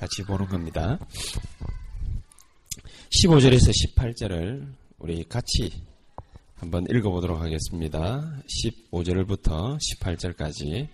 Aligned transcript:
같이 0.00 0.22
보는 0.22 0.46
겁니다. 0.46 0.98
15절에서 3.22 3.70
18절을 3.94 4.66
우리 4.98 5.24
같이 5.28 5.70
한번 6.54 6.86
읽어보도록 6.88 7.38
하겠습니다. 7.42 8.34
15절부터 8.64 9.76
18절까지 9.76 10.88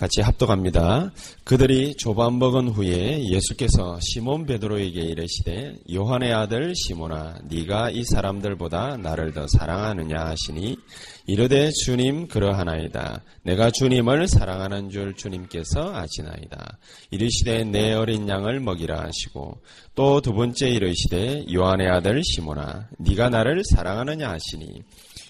같이 0.00 0.22
합독합니다. 0.22 1.12
그들이 1.44 1.94
조반 1.98 2.38
먹은 2.38 2.68
후에 2.68 3.22
예수께서 3.28 3.98
시몬 4.00 4.46
베드로에게 4.46 4.98
이르시되 4.98 5.74
요한의 5.92 6.32
아들 6.32 6.72
시몬아 6.74 7.40
네가 7.50 7.90
이 7.90 8.02
사람들보다 8.04 8.96
나를 8.96 9.34
더 9.34 9.46
사랑하느냐 9.58 10.18
하시니 10.24 10.78
이르되 11.26 11.70
주님 11.84 12.28
그러하나이다. 12.28 13.20
내가 13.42 13.70
주님을 13.70 14.26
사랑하는 14.26 14.88
줄 14.88 15.14
주님께서 15.14 15.94
아시나이다. 15.94 16.78
이르시되 17.10 17.64
내 17.64 17.92
어린 17.92 18.26
양을 18.26 18.60
먹이라 18.60 19.00
하시고 19.00 19.58
또 19.94 20.22
두 20.22 20.32
번째 20.32 20.70
이르시되 20.70 21.44
요한의 21.52 21.88
아들 21.88 22.22
시몬아 22.24 22.88
네가 22.98 23.28
나를 23.28 23.62
사랑하느냐 23.74 24.30
하시니 24.30 24.82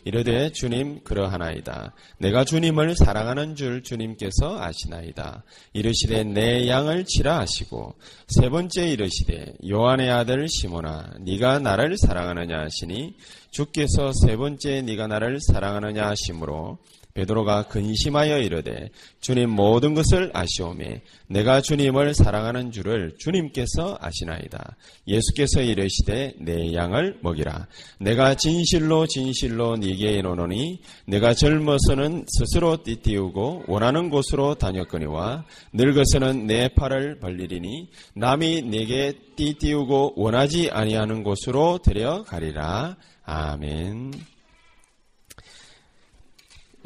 이르되 0.04 0.50
주님 0.52 1.02
그러하나이다. 1.04 1.94
내가 2.18 2.44
주님을 2.44 2.94
사랑하는 2.96 3.54
줄 3.54 3.82
주님께서 3.82 4.60
아시나이다. 4.60 5.44
이르시되 5.72 6.24
내 6.24 6.68
양을 6.68 7.04
치라 7.04 7.40
하시고 7.40 7.94
세 8.28 8.48
번째 8.48 8.88
이르시되 8.88 9.54
요한의 9.68 10.10
아들 10.10 10.48
시몬아 10.48 11.14
네가 11.20 11.58
나를 11.58 11.96
사랑하느냐 11.98 12.58
하시니 12.58 13.16
주께서 13.50 14.12
세 14.24 14.36
번째 14.36 14.82
네가 14.82 15.06
나를 15.06 15.38
사랑하느냐 15.40 16.06
하심으로 16.08 16.78
베드로가 17.14 17.64
근심하여 17.64 18.39
이르되 18.39 18.91
주님 19.20 19.50
모든 19.50 19.94
것을 19.94 20.30
아시오매 20.33 21.03
내가 21.28 21.61
주님을 21.61 22.14
사랑하는 22.14 22.72
줄을 22.72 23.14
주님께서 23.19 23.98
아시나이다. 24.00 24.77
예수께서 25.06 25.62
이르시되 25.62 26.34
내 26.39 26.72
양을 26.75 27.19
먹이라. 27.22 27.67
내가 27.98 28.34
진실로 28.34 29.06
진실로 29.06 29.77
네게 29.77 30.12
이르노니 30.12 30.80
내가 31.06 31.34
젊어서는 31.34 32.27
스스로 32.28 32.83
띠띠우고 32.83 33.64
원하는 33.67 34.11
곳으로 34.11 34.55
다녔거니와 34.55 35.45
늙어서는 35.72 36.47
내 36.47 36.69
팔을 36.69 37.19
벌리리니 37.20 37.90
남이 38.14 38.63
내게 38.63 39.14
띠띠우고 39.36 40.14
원하지 40.17 40.70
아니하는 40.70 41.23
곳으로 41.23 41.79
데려가리라. 41.79 42.96
아멘. 43.24 44.30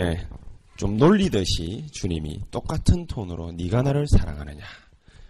예, 0.00 0.26
좀 0.76 0.96
놀리듯이 0.96 1.86
주님이 1.92 2.40
똑같은 2.50 3.06
톤으로 3.06 3.52
네가 3.52 3.82
나를 3.82 4.06
사랑하느냐 4.08 4.64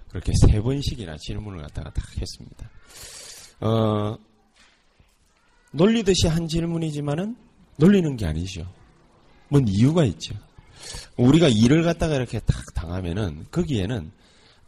그렇게 0.09 0.33
세 0.41 0.61
번씩이나 0.61 1.17
질문을 1.19 1.61
갖다가 1.63 1.91
딱 1.91 2.05
했습니다. 2.17 2.71
어, 3.61 4.17
놀리듯이 5.73 6.29
한 6.29 6.47
질문이지만은 6.47 7.37
놀리는 7.77 8.17
게 8.17 8.27
아니죠. 8.27 8.73
뭔 9.49 9.67
이유가 9.67 10.05
있죠. 10.05 10.35
우리가 11.17 11.49
일을 11.49 11.83
갖다가 11.83 12.15
이렇게 12.15 12.39
딱 12.41 12.57
당하면은 12.75 13.47
거기에는 13.51 14.11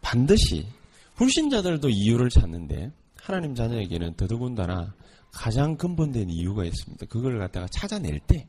반드시 0.01 0.67
불신자들도 1.15 1.89
이유를 1.89 2.29
찾는데 2.31 2.91
하나님 3.17 3.55
자녀에게는 3.55 4.15
더더군다나 4.15 4.95
가장 5.33 5.77
근본된 5.77 6.31
이유가 6.31 6.65
있습니다. 6.65 7.07
그걸 7.07 7.39
갖다가 7.39 7.67
찾아낼 7.69 8.19
때 8.21 8.49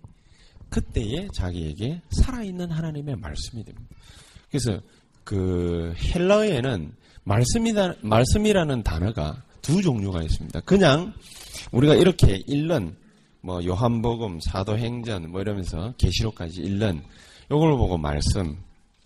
그때에 0.69 1.28
자기에게 1.33 2.01
살아있는 2.11 2.72
하나님의 2.72 3.16
말씀이 3.17 3.63
됩니다. 3.63 3.95
그래서 4.50 4.81
그 5.23 5.94
헬라어에는 5.97 6.94
말씀이다, 7.23 7.95
말씀이라는 8.01 8.83
단어가 8.83 9.44
두 9.61 9.81
종류가 9.81 10.23
있습니다. 10.23 10.61
그냥 10.61 11.13
우리가 11.72 11.95
이렇게 11.95 12.41
읽는 12.47 12.95
뭐 13.41 13.63
요한복음, 13.63 14.39
사도행전 14.39 15.31
뭐 15.31 15.41
이러면서 15.41 15.94
계시록까지 15.97 16.61
읽는 16.61 17.01
요걸 17.51 17.77
보고 17.77 17.97
말씀 17.97 18.57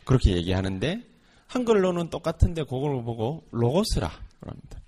그렇게 0.03 0.35
얘기하는데 0.35 1.01
한글로는 1.47 2.09
똑같은데 2.09 2.63
그걸 2.63 3.03
보고 3.03 3.43
로고스라 3.51 4.11
그럽니다. 4.39 4.79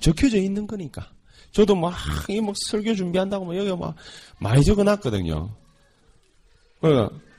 적혀져 0.00 0.38
있는 0.38 0.66
거니까. 0.66 1.08
저도 1.52 1.74
막, 1.74 1.94
이막 2.28 2.54
설교 2.70 2.94
준비한다고 2.94 3.44
막 3.44 3.56
여기 3.56 3.70
막 3.76 3.94
많이 4.38 4.64
적어 4.64 4.82
놨거든요. 4.84 5.54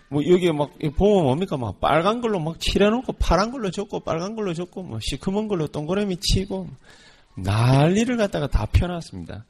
뭐 0.10 0.26
여기 0.28 0.52
막 0.52 0.72
보면 0.96 1.24
뭡니까 1.24 1.58
막 1.58 1.80
빨간 1.80 2.22
걸로 2.22 2.40
막 2.40 2.60
칠해놓고 2.60 3.14
파란 3.14 3.52
걸로 3.52 3.72
적고 3.72 4.02
빨간 4.02 4.36
걸로 4.36 4.54
적고 4.54 4.84
뭐 4.84 5.00
시커먼 5.02 5.48
걸로 5.48 5.68
동그라미 5.68 6.18
치고 6.18 6.70
난리를 7.36 8.16
갖다가 8.18 8.48
다 8.48 8.68
펴놨습니다. 8.72 9.46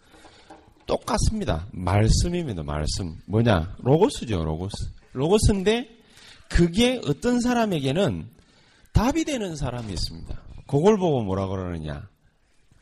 똑같습니다. 0.85 1.67
말씀입니다. 1.71 2.63
말씀 2.63 3.15
뭐냐 3.25 3.75
로고스죠 3.79 4.43
로고스 4.43 4.75
로고스인데 5.13 5.89
그게 6.49 7.01
어떤 7.05 7.39
사람에게는 7.41 8.29
답이 8.93 9.25
되는 9.25 9.55
사람이 9.55 9.91
있습니다. 9.91 10.41
그걸 10.67 10.97
보고 10.97 11.23
뭐라 11.23 11.47
그러느냐 11.47 12.07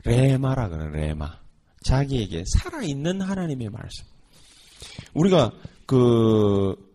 레마라 0.03 0.69
그래 0.69 1.07
레마 1.07 1.39
자기에게 1.83 2.43
살아있는 2.45 3.21
하나님의 3.21 3.69
말씀. 3.69 4.05
우리가 5.13 5.51
그 5.85 6.90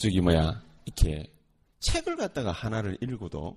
저기 0.00 0.20
뭐야 0.22 0.62
이렇게 0.86 1.26
책을 1.80 2.16
갖다가 2.16 2.52
하나를 2.52 2.96
읽어도 3.02 3.56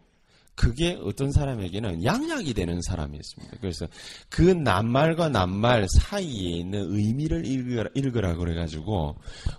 그게 0.55 0.99
어떤 1.01 1.31
사람에게는 1.31 2.03
양약이 2.03 2.53
되는 2.53 2.79
사람이 2.81 3.17
있습니다. 3.17 3.57
그래서 3.59 3.87
그 4.29 4.41
낱말과 4.41 5.29
낱말 5.29 5.87
사이에 5.99 6.57
있는 6.59 6.93
의미를 6.93 7.45
읽으라, 7.45 7.89
읽으라 7.95 8.35
그래가지고 8.35 9.15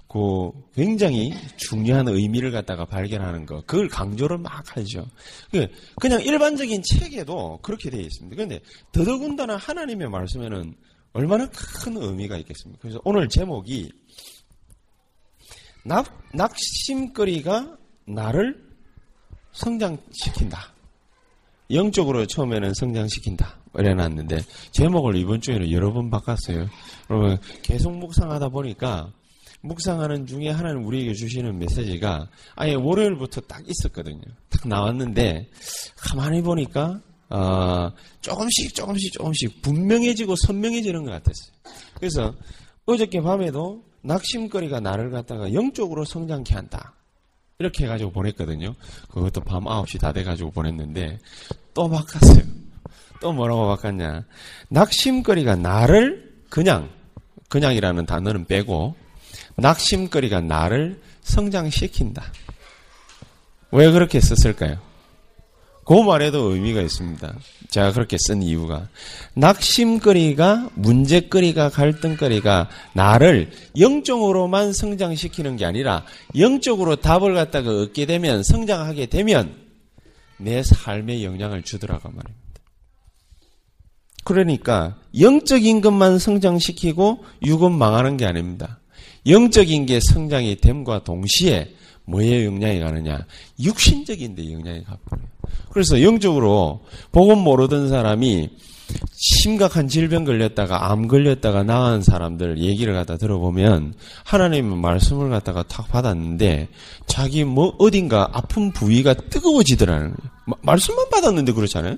그 0.06 0.50
굉장히 0.75 1.33
중요한 1.56 2.06
의미를 2.06 2.53
갖다가 2.53 2.84
발견하는 2.84 3.45
거 3.47 3.62
그걸 3.62 3.89
강조를 3.89 4.39
막 4.39 4.77
하죠. 4.77 5.06
그 5.51 5.66
그냥 6.01 6.22
일반적인 6.22 6.83
책에도 6.83 7.59
그렇게 7.62 7.91
되어 7.91 8.01
있습니다. 8.01 8.37
그런데 8.37 8.61
더더군다나 8.93 9.56
하나님의 9.56 10.11
말씀에는 10.11 10.75
얼마나 11.15 11.49
큰 11.49 11.97
의미가 11.97 12.37
있겠습니까? 12.39 12.83
그래서 12.83 13.01
오늘 13.05 13.28
제목이 13.28 13.91
낙, 15.84 16.07
낙심거리가 16.33 17.77
나를 18.07 18.63
성장시킨다. 19.53 20.72
영적으로 21.71 22.27
처음에는 22.27 22.75
성장시킨다. 22.75 23.59
이래놨는데 23.77 24.42
제목을 24.71 25.16
이번 25.16 25.41
주에는 25.41 25.71
여러 25.72 25.92
번 25.92 26.10
바꿨어요. 26.10 26.69
그러면 27.07 27.39
계속 27.63 27.97
묵상하다 27.97 28.51
보니까 28.51 29.13
묵상하는 29.63 30.27
중에 30.27 30.51
하나는 30.51 30.84
우리에게 30.84 31.15
주시는 31.15 31.59
메시지가 31.59 32.28
아예 32.54 32.75
월요일부터 32.75 33.41
딱 33.42 33.63
있었거든요. 33.66 34.22
딱 34.51 34.69
나왔는데 34.69 35.48
가만히 35.97 36.42
보니까 36.42 37.01
어, 37.30 37.91
조금씩 38.21 38.75
조금씩 38.75 39.15
조금씩 39.15 39.63
분명해지고 39.63 40.37
선명해지는 40.37 41.04
것 41.04 41.10
같았어요. 41.10 41.53
그래서 41.95 42.34
어저께 42.87 43.22
밤에도 43.22 43.83
낙심거리가 44.04 44.80
나를 44.80 45.10
갖다가 45.10 45.53
영적으로 45.53 46.04
성장케 46.04 46.54
한다. 46.54 46.92
이렇게 47.59 47.84
해가지고 47.84 48.12
보냈거든요. 48.12 48.74
그것도 49.10 49.41
밤 49.41 49.65
9시 49.65 50.01
다 50.01 50.12
돼가지고 50.12 50.51
보냈는데, 50.51 51.18
또 51.72 51.89
바꿨어요. 51.89 52.42
또 53.21 53.33
뭐라고 53.33 53.66
바꿨냐. 53.68 54.24
낙심거리가 54.68 55.56
나를 55.56 56.34
그냥, 56.51 56.91
그냥이라는 57.48 58.04
단어는 58.06 58.45
빼고, 58.47 58.95
낙심거리가 59.56 60.41
나를 60.41 61.01
성장시킨다. 61.22 62.24
왜 63.71 63.91
그렇게 63.91 64.21
썼을까요? 64.21 64.80
그 65.84 65.92
말에도 65.92 66.53
의미가 66.53 66.81
있습니다. 66.81 67.34
제가 67.69 67.92
그렇게 67.92 68.16
쓴 68.19 68.42
이유가 68.42 68.89
낙심거리가 69.34 70.71
문제거리가 70.75 71.71
갈등거리가 71.71 72.71
나를 72.95 73.51
영적으로만 73.78 74.72
성장시키는 74.72 75.57
게 75.57 75.65
아니라 75.65 76.04
영적으로 76.39 76.97
답을 76.97 77.34
갖다가 77.34 77.71
얻게 77.71 78.07
되면 78.07 78.42
성장하게 78.42 79.07
되면 79.07 79.54
내 80.39 80.63
삶에 80.63 81.22
영향을 81.25 81.63
주더라고 81.63 82.09
말입니다. 82.09 82.45
그러니까 84.25 84.97
영적인 85.19 85.80
것만 85.80 86.19
성장시키고 86.19 87.25
육은 87.45 87.72
망하는 87.72 88.16
게 88.16 88.25
아닙니다. 88.25 88.80
영적인 89.27 89.87
게 89.87 90.01
성장이 90.01 90.57
됨과 90.57 91.04
동시에 91.04 91.75
뭐에 92.06 92.45
영향이 92.45 92.80
가느냐? 92.80 93.27
육신적인 93.60 94.34
데 94.34 94.53
영향이 94.53 94.84
가버려요. 94.84 95.28
그래서 95.71 96.03
영적으로 96.03 96.80
복음 97.12 97.39
모르던 97.39 97.89
사람이 97.89 98.51
심각한 99.12 99.89
질병 99.89 100.24
걸렸다가 100.24 100.91
암 100.91 101.09
걸렸다가 101.09 101.62
나은 101.62 102.03
사람들 102.03 102.59
얘기를 102.59 102.92
갖다 102.92 103.16
들어보면 103.16 103.95
하나님의 104.24 104.77
말씀을 104.77 105.30
갖다가 105.30 105.62
탁 105.62 105.89
받았는데 105.89 106.68
자기 107.06 107.45
뭐 107.45 107.74
어딘가 107.78 108.28
아픈 108.33 108.72
부위가 108.72 109.15
뜨거워지더라는 109.15 110.15
거예요. 110.15 110.30
마, 110.47 110.56
말씀만 110.62 111.09
받았는데 111.10 111.53
그렇잖아요. 111.53 111.97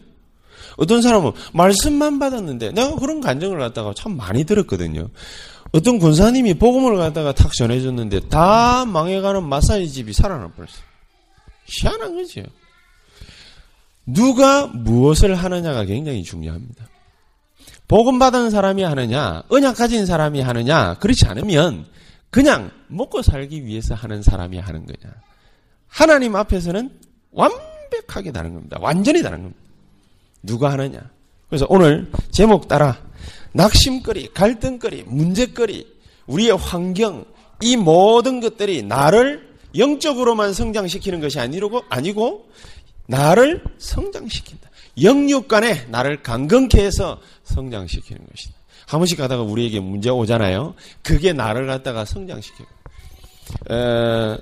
어떤 0.77 1.03
사람은 1.03 1.33
말씀만 1.53 2.19
받았는데 2.19 2.73
내가 2.73 2.95
그런 2.97 3.21
간증을 3.21 3.59
갖다가 3.59 3.93
참 3.97 4.17
많이 4.17 4.45
들었거든요. 4.45 5.09
어떤 5.77 5.99
군사님이 5.99 6.55
복음을 6.55 6.97
갖다가 6.97 7.33
탁 7.33 7.53
전해줬는데 7.53 8.29
다 8.29 8.87
망해가는 8.87 9.47
마사지 9.47 9.91
집이 9.91 10.15
살아나 10.15 10.49
버렸어요. 10.49 10.83
희한한 11.67 12.17
거죠. 12.17 12.43
누가 14.07 14.67
무엇을 14.69 15.35
하느냐가 15.35 15.85
굉장히 15.85 16.23
중요합니다. 16.23 16.87
복음 17.89 18.19
받은 18.19 18.51
사람이 18.51 18.83
하느냐, 18.83 19.43
언약 19.49 19.77
가진 19.77 20.07
사람이 20.07 20.41
하느냐, 20.41 20.95
그렇지 20.95 21.27
않으면 21.27 21.87
그냥 22.31 22.71
먹고 22.89 23.21
살기 23.21 23.67
위해서 23.67 23.95
하는 23.95 24.23
사람이 24.23 24.59
하는 24.59 24.87
거냐. 24.87 25.15
하나님 25.89 26.37
앞에서는 26.37 26.91
완벽하게 27.33 28.33
다른 28.33 28.55
겁니다. 28.55 28.79
완전히 28.81 29.23
다른 29.23 29.43
겁니다. 29.43 29.61
누가 30.43 30.73
하느냐. 30.73 31.01
그래서 31.49 31.67
오늘 31.69 32.11
제목 32.31 32.67
따라 32.67 32.99
낙심거리, 33.57 34.33
갈등거리, 34.35 35.05
문제거리, 35.05 35.87
우리의 36.27 36.57
환경, 36.57 37.25
이 37.63 37.77
모든 37.77 38.41
것들이 38.41 38.83
나를 38.83 39.49
영적으로만 39.77 40.53
성장시키는 40.53 41.21
것이 41.21 41.41
아니고, 41.41 41.83
아니고, 41.89 42.51
나를 43.07 43.65
성장시킨다. 43.79 44.71
영육 45.03 45.49
간에 45.49 45.87
나를 45.87 46.23
강건케 46.23 46.83
해서 46.85 47.21
성장시키는 47.45 48.27
것이다. 48.27 48.55
한 48.87 49.01
번씩 49.01 49.19
가다가 49.19 49.43
우리에게 49.43 49.81
문제 49.81 50.11
오잖아요. 50.11 50.75
그게 51.03 51.33
나를 51.33 51.67
갖다가 51.67 52.05
성장시키고. 52.05 52.69
어, 53.71 54.39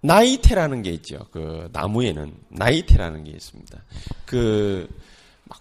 나이테라는 0.00 0.82
게 0.82 0.90
있죠. 0.90 1.26
그 1.30 1.68
나무에는 1.72 2.32
나이테라는 2.48 3.24
게 3.24 3.30
있습니다. 3.30 3.82
그, 4.26 4.88
막, 5.44 5.60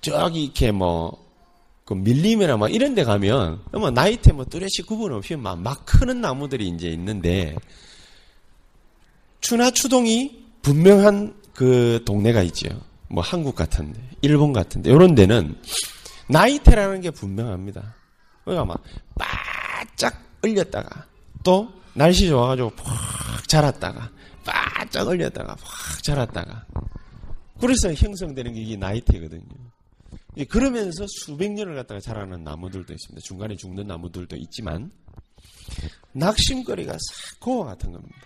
저기 0.00 0.44
이렇게 0.44 0.72
뭐, 0.72 1.29
그 1.90 1.94
밀림이나 1.94 2.56
막 2.56 2.72
이런 2.72 2.94
데 2.94 3.02
가면, 3.02 3.62
뭐 3.72 3.90
나이테 3.90 4.30
뭐 4.30 4.44
뚜렷이 4.44 4.82
구분 4.86 5.12
없이 5.12 5.34
막, 5.34 5.58
막 5.58 5.84
크는 5.84 6.20
나무들이 6.20 6.68
이제 6.68 6.88
있는데, 6.90 7.56
추나 9.40 9.72
추동이 9.72 10.40
분명한 10.62 11.34
그 11.52 12.00
동네가 12.06 12.42
있죠. 12.42 12.68
뭐 13.08 13.24
한국 13.24 13.56
같은데, 13.56 14.00
일본 14.22 14.52
같은데, 14.52 14.88
이런 14.88 15.16
데는 15.16 15.56
나이테라는 16.28 17.00
게 17.00 17.10
분명합니다. 17.10 17.96
그러니까 18.44 18.66
막 18.66 18.84
바짝 19.18 20.22
얼렸다가 20.44 21.06
또 21.42 21.72
날씨 21.94 22.28
좋아가지고 22.28 22.70
푹 22.70 22.86
자랐다가 23.48 24.08
바짝 24.44 25.08
얼렸다가 25.08 25.56
푹 25.56 26.02
자랐다가 26.04 26.66
그래서 27.60 27.92
형성되는 27.92 28.54
게 28.54 28.60
이게 28.60 28.76
나이테거든요. 28.76 29.69
그러면서 30.48 31.06
수백 31.08 31.52
년을 31.52 31.74
갖다가 31.74 32.00
자라는 32.00 32.44
나무들도 32.44 32.92
있습니다. 32.92 33.20
중간에 33.24 33.56
죽는 33.56 33.86
나무들도 33.86 34.36
있지만 34.36 34.90
낙심거리가 36.12 36.92
싹 36.92 37.40
그와 37.40 37.66
같은 37.66 37.92
겁니다. 37.92 38.16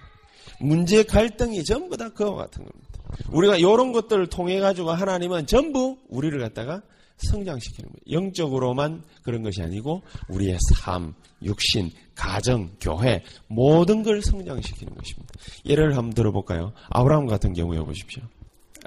문제 0.60 1.02
갈등이 1.02 1.64
전부 1.64 1.96
다 1.96 2.08
그와 2.10 2.34
같은 2.34 2.64
겁니다. 2.64 2.94
우리가 3.30 3.56
이런 3.56 3.92
것들을 3.92 4.26
통해 4.28 4.60
가지고 4.60 4.90
하나님은 4.90 5.46
전부 5.46 5.98
우리를 6.08 6.38
갖다가 6.40 6.82
성장시키는 7.16 7.90
거예요. 7.90 8.22
영적으로만 8.22 9.04
그런 9.22 9.42
것이 9.42 9.62
아니고 9.62 10.02
우리의 10.28 10.58
삶, 10.74 11.14
육신, 11.42 11.90
가정, 12.14 12.70
교회 12.80 13.22
모든 13.46 14.02
걸 14.02 14.20
성장시키는 14.22 14.94
것입니다. 14.94 15.32
예를 15.64 15.96
한번 15.96 16.12
들어볼까요? 16.14 16.72
아브라함 16.90 17.26
같은 17.26 17.52
경우에 17.52 17.78
보십시오. 17.80 18.22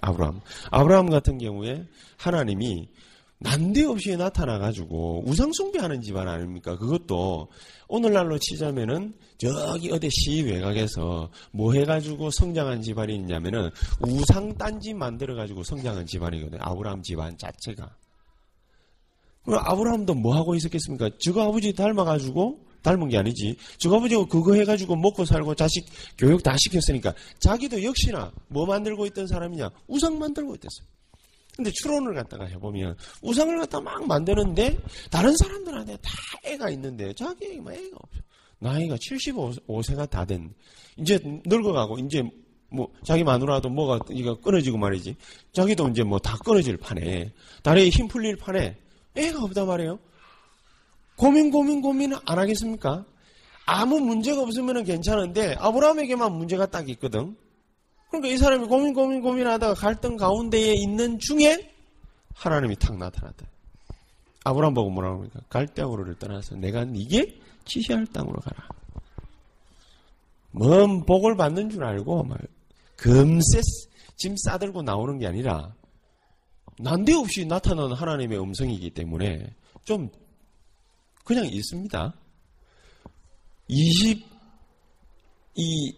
아브라함. 0.02 0.42
아브라함 0.72 1.10
같은 1.10 1.38
경우에 1.38 1.86
하나님이 2.18 2.90
난데없이 3.40 4.18
나타나가지고 4.18 5.24
우상숭배하는 5.28 6.02
집안 6.02 6.28
아닙니까? 6.28 6.76
그것도 6.76 7.50
오늘날로 7.88 8.40
치자면은 8.40 9.14
저기 9.38 9.92
어디 9.92 10.10
시 10.10 10.42
외곽에서 10.42 11.30
뭐 11.52 11.74
해가지고 11.74 12.32
성장한 12.32 12.82
집안이 12.82 13.16
있냐면은 13.16 13.70
우상단지 14.02 14.96
만들어가지고 14.96 15.64
성장한 15.64 16.08
집안이거든요. 16.08 16.60
아브라함 16.64 17.04
집안 17.04 17.38
자체가. 17.38 17.96
그럼 19.46 19.62
아브라함도 19.64 20.16
뭐 20.16 20.36
하고 20.36 20.56
있었겠습니까? 20.56 21.12
저거 21.20 21.44
아버지 21.44 21.74
닮아가지고 21.74 22.67
닮은 22.88 23.10
게 23.10 23.18
아니지. 23.18 23.58
아버지가 23.86 24.26
그거 24.28 24.54
해가지고 24.54 24.96
먹고 24.96 25.26
살고 25.26 25.56
자식 25.56 25.86
교육 26.18 26.42
다 26.42 26.56
시켰으니까 26.58 27.14
자기도 27.40 27.84
역시나 27.84 28.32
뭐 28.48 28.66
만들고 28.66 29.06
있던 29.08 29.28
사람이냐? 29.28 29.70
우상 29.88 30.18
만들고 30.18 30.56
있댔어요. 30.56 30.88
근데 31.56 31.72
추론을 31.72 32.14
갖다가 32.14 32.46
해보면 32.46 32.96
우상을 33.24 33.58
갖다 33.58 33.82
막 33.82 34.06
만드는데 34.06 34.78
다른 35.10 35.36
사람들한테 35.38 35.98
다 35.98 36.12
애가 36.46 36.70
있는데 36.72 37.12
자기에게 37.14 37.60
뭐 37.60 37.74
애가 37.74 37.98
없어. 38.00 38.22
나이가 38.60 38.96
75세가 38.96 40.10
다 40.10 40.24
된. 40.24 40.54
이제 40.98 41.20
늙어가고 41.46 41.98
이제 42.00 42.24
뭐 42.70 42.88
자기 43.06 43.24
마누라도 43.24 43.70
뭐가 43.70 44.00
이거 44.12 44.36
끊어지고 44.40 44.78
말이지. 44.78 45.16
자기도 45.52 45.88
이제 45.90 46.04
뭐 46.04 46.20
다 46.20 46.38
끊어질 46.38 46.78
판에 46.78 47.34
다리에 47.64 47.90
힘 47.90 48.08
풀릴 48.08 48.36
판에 48.38 48.78
애가 49.16 49.44
없단 49.44 49.66
말이에요. 49.68 50.00
고민 51.18 51.52
고민 51.52 51.82
고민 51.82 52.14
안 52.14 52.40
하겠습니까? 52.40 53.06
아무 53.66 54.00
문제가 54.00 54.42
없으면 54.42 54.84
괜찮은데 54.86 55.56
아브라함에게만 55.60 56.32
문제가 56.32 56.68
딱 56.68 56.88
있거든. 56.90 57.36
그러니까 58.10 58.34
이 58.34 58.38
사람이 58.38 58.68
고민 58.68 58.94
고민 58.94 59.22
고민하다가 59.22 59.74
갈등 59.74 60.16
가운데에 60.16 60.74
있는 60.74 61.20
중에 61.20 61.74
하나님이 62.34 62.78
탁 62.78 62.98
나타났다. 62.98 63.46
아브라함 64.46 64.74
보고 64.74 64.90
뭐라고 64.90 65.18
합니까? 65.18 65.42
갈대아우를 65.50 66.16
떠나서 66.20 66.56
내가 66.56 66.86
네게 66.86 67.42
지시할 67.66 68.06
땅으로 68.08 68.40
가라. 68.40 68.70
뭔 70.52 71.06
복을 71.06 71.36
받는 71.36 71.70
줄 71.70 71.84
알고 71.84 72.24
막 72.24 72.38
금세 72.96 73.60
짐 74.16 74.36
싸들고 74.38 74.84
나오는 74.84 75.18
게 75.20 75.28
아니라 75.28 75.74
난데없이 76.80 77.46
나타나는 77.46 77.94
하나님의 77.96 78.40
음성이기 78.40 78.92
때문에 78.92 79.54
좀 79.84 80.10
그냥 81.28 81.46
있습니다. 81.46 82.14
20, 83.68 84.26
이 85.56 85.96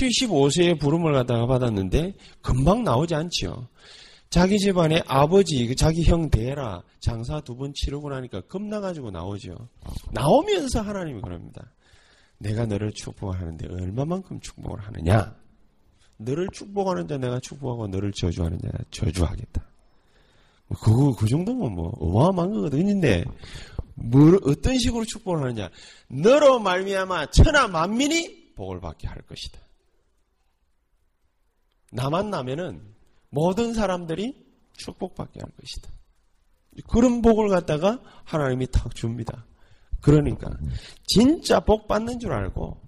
75세의 0.00 0.80
부름을 0.80 1.12
갖다가 1.12 1.46
받았는데 1.46 2.14
금방 2.42 2.82
나오지 2.82 3.14
않지요. 3.14 3.68
자기 4.28 4.58
집안에 4.58 5.02
아버지, 5.06 5.64
그 5.68 5.76
자기 5.76 6.02
형 6.02 6.28
대라 6.30 6.82
장사 6.98 7.40
두 7.42 7.54
번 7.54 7.72
치르고 7.74 8.10
나니까 8.10 8.40
겁나가지고 8.42 9.12
나오죠. 9.12 9.68
나오면서 10.10 10.80
하나님이 10.80 11.20
그럽니다. 11.20 11.70
내가 12.38 12.66
너를 12.66 12.90
축복하는데 12.92 13.68
얼마만큼 13.68 14.40
축복을 14.40 14.80
하느냐? 14.80 15.36
너를 16.16 16.48
축복하는 16.52 17.06
자 17.06 17.18
내가 17.18 17.38
축복하고 17.38 17.86
너를 17.86 18.10
저주하는 18.10 18.58
자 18.58 18.68
저주하겠다. 18.90 19.64
그거 20.80 21.14
그 21.14 21.28
정도면 21.28 21.72
뭐 21.72 21.90
어마어마한 22.00 22.52
거거든요. 22.52 23.24
뭘 23.94 24.38
어떤 24.44 24.78
식으로 24.78 25.04
축복을 25.04 25.42
하느냐? 25.42 25.70
너로 26.08 26.58
말미암아 26.60 27.26
천하 27.26 27.68
만민이 27.68 28.54
복을 28.54 28.80
받게 28.80 29.08
할 29.08 29.22
것이다. 29.22 29.60
나만 31.92 32.30
나면은 32.30 32.82
모든 33.30 33.74
사람들이 33.74 34.34
축복받게 34.74 35.40
할 35.40 35.50
것이다. 35.60 35.90
그런 36.88 37.20
복을 37.22 37.48
갖다가 37.48 38.00
하나님이 38.24 38.66
탁 38.68 38.94
줍니다. 38.94 39.46
그러니까 40.00 40.50
진짜 41.06 41.60
복 41.60 41.86
받는 41.86 42.18
줄 42.18 42.32
알고 42.32 42.80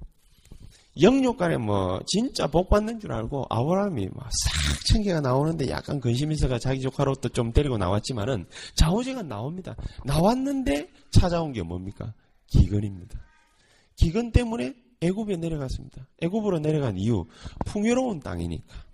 영육간에 1.00 1.56
뭐 1.56 2.00
진짜 2.06 2.46
복 2.46 2.68
받는 2.68 3.00
줄 3.00 3.12
알고 3.12 3.46
아브라함이 3.50 4.08
막싹 4.14 4.86
천개가 4.86 5.20
나오는데 5.20 5.68
약간 5.68 6.00
근심 6.00 6.30
있어가 6.30 6.58
자기 6.58 6.80
조카로 6.80 7.16
또좀 7.16 7.52
데리고 7.52 7.78
나왔지만은 7.78 8.46
좌우제가 8.76 9.22
나옵니다. 9.22 9.74
나왔는데 10.04 10.88
찾아온 11.10 11.52
게 11.52 11.62
뭡니까? 11.62 12.14
기근입니다. 12.46 13.20
기근 13.96 14.30
때문에 14.30 14.74
애굽에 15.00 15.36
내려갔습니다. 15.36 16.06
애굽으로 16.22 16.60
내려간 16.60 16.96
이유 16.96 17.26
풍요로운 17.66 18.20
땅이니까. 18.20 18.84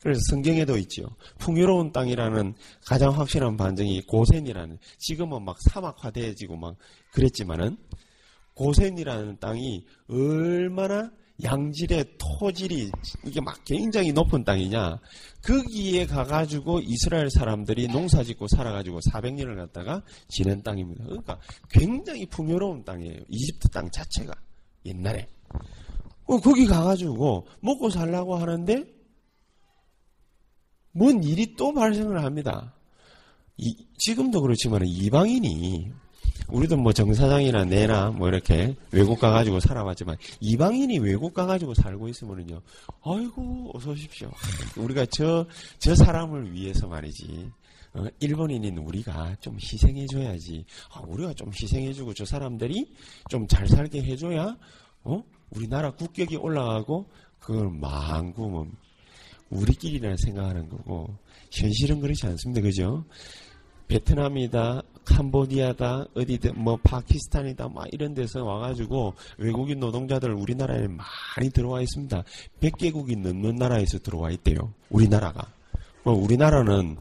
그래서 0.00 0.20
성경에도 0.28 0.76
있죠. 0.78 1.04
풍요로운 1.38 1.92
땅이라는 1.92 2.54
가장 2.84 3.18
확실한 3.18 3.56
반증이 3.56 4.02
고센이라는 4.02 4.78
지금은 4.98 5.42
막 5.42 5.56
사막화되어지고 5.70 6.56
막 6.56 6.76
그랬지만은 7.12 7.78
고센이라는 8.54 9.38
땅이 9.40 9.86
얼마나 10.08 11.10
양질의 11.42 12.16
토질이 12.18 12.90
이게 13.26 13.40
막 13.40 13.64
굉장히 13.64 14.12
높은 14.12 14.44
땅이냐 14.44 15.00
거기에 15.42 16.06
가가지고 16.06 16.80
이스라엘 16.80 17.28
사람들이 17.28 17.88
농사짓고 17.88 18.46
살아가지고 18.48 19.00
400년을 19.00 19.56
갔다가 19.56 20.02
지낸 20.28 20.62
땅입니다. 20.62 21.04
그러니까 21.04 21.40
굉장히 21.68 22.26
풍요로운 22.26 22.84
땅이에요. 22.84 23.20
이집트 23.28 23.68
땅 23.70 23.90
자체가 23.90 24.32
옛날에 24.86 25.26
어, 26.26 26.38
거기 26.38 26.66
가가지고 26.66 27.46
먹고 27.60 27.90
살라고 27.90 28.36
하는데 28.36 28.84
뭔 30.92 31.22
일이 31.24 31.56
또 31.56 31.74
발생을 31.74 32.22
합니다. 32.22 32.74
이, 33.56 33.86
지금도 33.98 34.40
그렇지만 34.40 34.82
이방인이 34.84 35.92
우리도 36.48 36.76
뭐 36.76 36.92
정사장이나 36.92 37.64
내나 37.64 38.10
뭐 38.10 38.28
이렇게 38.28 38.74
외국 38.92 39.18
가가지고 39.18 39.60
살아봤지만 39.60 40.16
이방인이 40.40 40.98
외국 40.98 41.32
가가지고 41.34 41.74
살고 41.74 42.08
있으면은요, 42.08 42.60
아이고 43.02 43.70
어서 43.74 43.90
오십시오. 43.90 44.30
우리가 44.76 45.06
저 45.06 45.46
저 45.78 45.94
사람을 45.94 46.52
위해서 46.52 46.86
말이지. 46.86 47.50
어, 47.94 48.06
일본인인 48.20 48.76
우리가 48.78 49.36
좀 49.40 49.56
희생해줘야지. 49.60 50.64
아, 50.92 51.00
우리가 51.06 51.32
좀 51.34 51.48
희생해주고 51.54 52.12
저 52.14 52.24
사람들이 52.24 52.92
좀 53.30 53.46
잘 53.46 53.68
살게 53.68 54.02
해줘야, 54.02 54.56
어? 55.04 55.22
우리나라 55.50 55.92
국격이 55.92 56.36
올라가고 56.36 57.08
그걸 57.38 57.70
망구면 57.70 58.72
우리끼리나 59.50 60.16
생각하는 60.18 60.68
거고 60.68 61.16
현실은 61.52 62.00
그렇지 62.00 62.26
않습니다. 62.26 62.60
그죠? 62.62 63.04
베트남이다, 63.86 64.82
캄보디아다, 65.04 66.06
어디든 66.14 66.52
뭐 66.56 66.76
파키스탄이다, 66.82 67.68
막 67.68 67.86
이런 67.92 68.14
데서 68.14 68.42
와가지고 68.44 69.14
외국인 69.38 69.80
노동자들 69.80 70.32
우리나라에 70.32 70.86
많이 70.88 71.50
들어와 71.50 71.80
있습니다. 71.82 72.22
100개국이 72.60 73.18
넘는 73.18 73.56
나라에서 73.56 73.98
들어와 73.98 74.30
있대요. 74.30 74.72
우리나라가. 74.90 75.46
뭐 76.04 76.14
우리나라는 76.14 76.96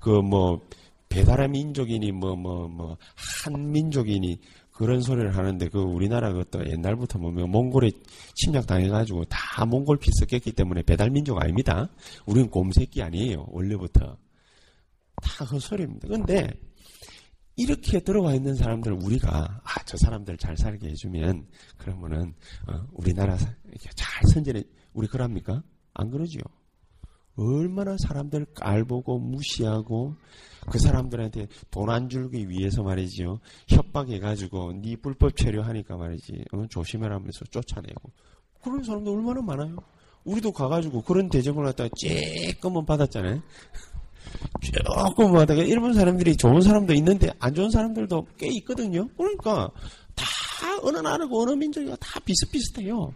그뭐 0.00 0.60
배달의 1.08 1.48
민족이니 1.48 2.10
뭐 2.12 2.34
뭐 2.34 2.68
뭐 2.68 2.96
한민족이니 3.44 4.38
그런 4.72 5.00
소리를 5.00 5.36
하는데 5.36 5.68
그 5.68 5.78
우리나라 5.78 6.32
그것도 6.32 6.68
옛날부터 6.70 7.18
뭐 7.18 7.30
몽골에 7.30 7.90
침략 8.34 8.66
당해가지고 8.66 9.26
다 9.26 9.64
몽골 9.66 9.98
피 9.98 10.10
섞였기 10.12 10.52
때문에 10.52 10.82
배달 10.82 11.10
민족 11.10 11.40
아닙니다. 11.40 11.88
우리는 12.26 12.48
곰새끼 12.50 13.02
아니에요. 13.02 13.46
원래부터. 13.50 14.16
다 15.22 15.44
헛소리입니다. 15.44 16.08
근데 16.08 16.48
이렇게 17.56 18.00
들어와 18.00 18.34
있는 18.34 18.54
사람들 18.54 18.92
우리가 18.92 19.60
아 19.64 19.82
저 19.84 19.96
사람들 19.98 20.38
잘 20.38 20.56
살게 20.56 20.88
해주면 20.88 21.46
그러면은 21.76 22.32
어, 22.66 22.86
우리나라 22.92 23.36
잘 23.36 24.22
선전해 24.32 24.62
우리 24.94 25.06
그럽니까? 25.06 25.62
안 25.92 26.10
그러지요. 26.10 26.40
얼마나 27.36 27.96
사람들 27.98 28.46
깔보고 28.54 29.18
무시하고 29.18 30.16
그 30.70 30.78
사람들한테 30.78 31.48
돈 31.70 31.90
안 31.90 32.08
줄기 32.08 32.48
위해서 32.48 32.82
말이지요. 32.82 33.40
협박해가지고 33.68 34.80
네 34.80 34.96
불법 34.96 35.36
체류하니까 35.36 35.96
말이지 35.96 36.44
어, 36.52 36.66
조심해라면서 36.68 37.44
쫓아내고 37.50 38.10
그런 38.62 38.82
사람들 38.82 39.12
얼마나 39.12 39.42
많아요. 39.42 39.76
우리도 40.24 40.52
가가지고 40.52 41.02
그런 41.02 41.28
대접을 41.28 41.64
갖다가 41.64 41.90
쬐끔은 41.90 42.86
받았잖아요. 42.86 43.42
조금 44.62 45.36
하다가 45.36 45.62
일본 45.62 45.92
사람들이 45.92 46.36
좋은 46.36 46.60
사람도 46.60 46.94
있는데 46.94 47.30
안 47.40 47.52
좋은 47.54 47.70
사람들도 47.70 48.26
꽤 48.38 48.48
있거든요. 48.58 49.08
그러니까 49.16 49.70
다 50.14 50.26
어느 50.82 50.98
나라고 50.98 51.42
어느 51.42 51.50
민족이가 51.52 51.96
다 51.96 52.20
비슷비슷해요. 52.20 53.12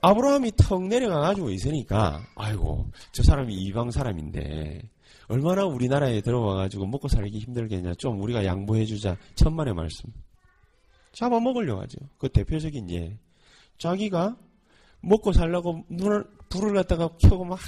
아브라함이 0.00 0.52
턱 0.56 0.84
내려가가지고 0.86 1.50
있으니까 1.50 2.24
아이고 2.36 2.90
저 3.12 3.22
사람이 3.22 3.54
이방 3.54 3.90
사람인데 3.90 4.88
얼마나 5.26 5.64
우리나라에 5.64 6.20
들어와가지고 6.20 6.86
먹고 6.86 7.08
살기 7.08 7.38
힘들겠냐 7.38 7.94
좀 7.94 8.22
우리가 8.22 8.44
양보해주자 8.44 9.16
천만의 9.34 9.74
말씀 9.74 10.10
잡아먹으려고 11.12 11.82
하죠. 11.82 11.98
그 12.16 12.28
대표적인 12.28 12.90
예 12.92 13.18
자기가 13.78 14.36
먹고 15.00 15.32
살려고 15.32 15.84
눈을 15.88 16.24
불을 16.48 16.74
갖다가 16.74 17.08
켜고 17.18 17.44
막 17.44 17.58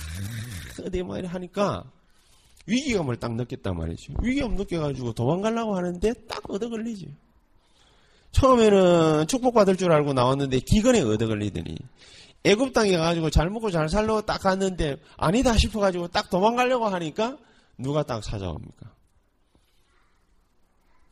어디 0.86 1.02
뭐 1.02 1.16
이래 1.18 1.28
하니까 1.28 1.84
위기감을 2.66 3.16
딱 3.16 3.34
느꼈단 3.34 3.76
말이죠. 3.76 4.14
위기감 4.22 4.54
느껴가지고 4.54 5.12
도망가려고 5.12 5.76
하는데 5.76 6.12
딱 6.28 6.48
얻어 6.50 6.68
걸리지. 6.68 7.14
처음에는 8.32 9.26
축복받을 9.26 9.76
줄 9.76 9.90
알고 9.92 10.12
나왔는데 10.12 10.60
기근에 10.60 11.00
얻어 11.00 11.26
걸리더니 11.26 11.76
애굽 12.44 12.72
땅에 12.72 12.96
가지고 12.96 13.28
잘 13.30 13.50
먹고 13.50 13.70
잘 13.70 13.88
살려고 13.88 14.22
딱 14.22 14.40
갔는데 14.40 14.96
아니다 15.16 15.56
싶어가지고 15.56 16.08
딱 16.08 16.30
도망가려고 16.30 16.86
하니까 16.86 17.36
누가 17.76 18.02
딱 18.02 18.22
찾아옵니까? 18.22 18.90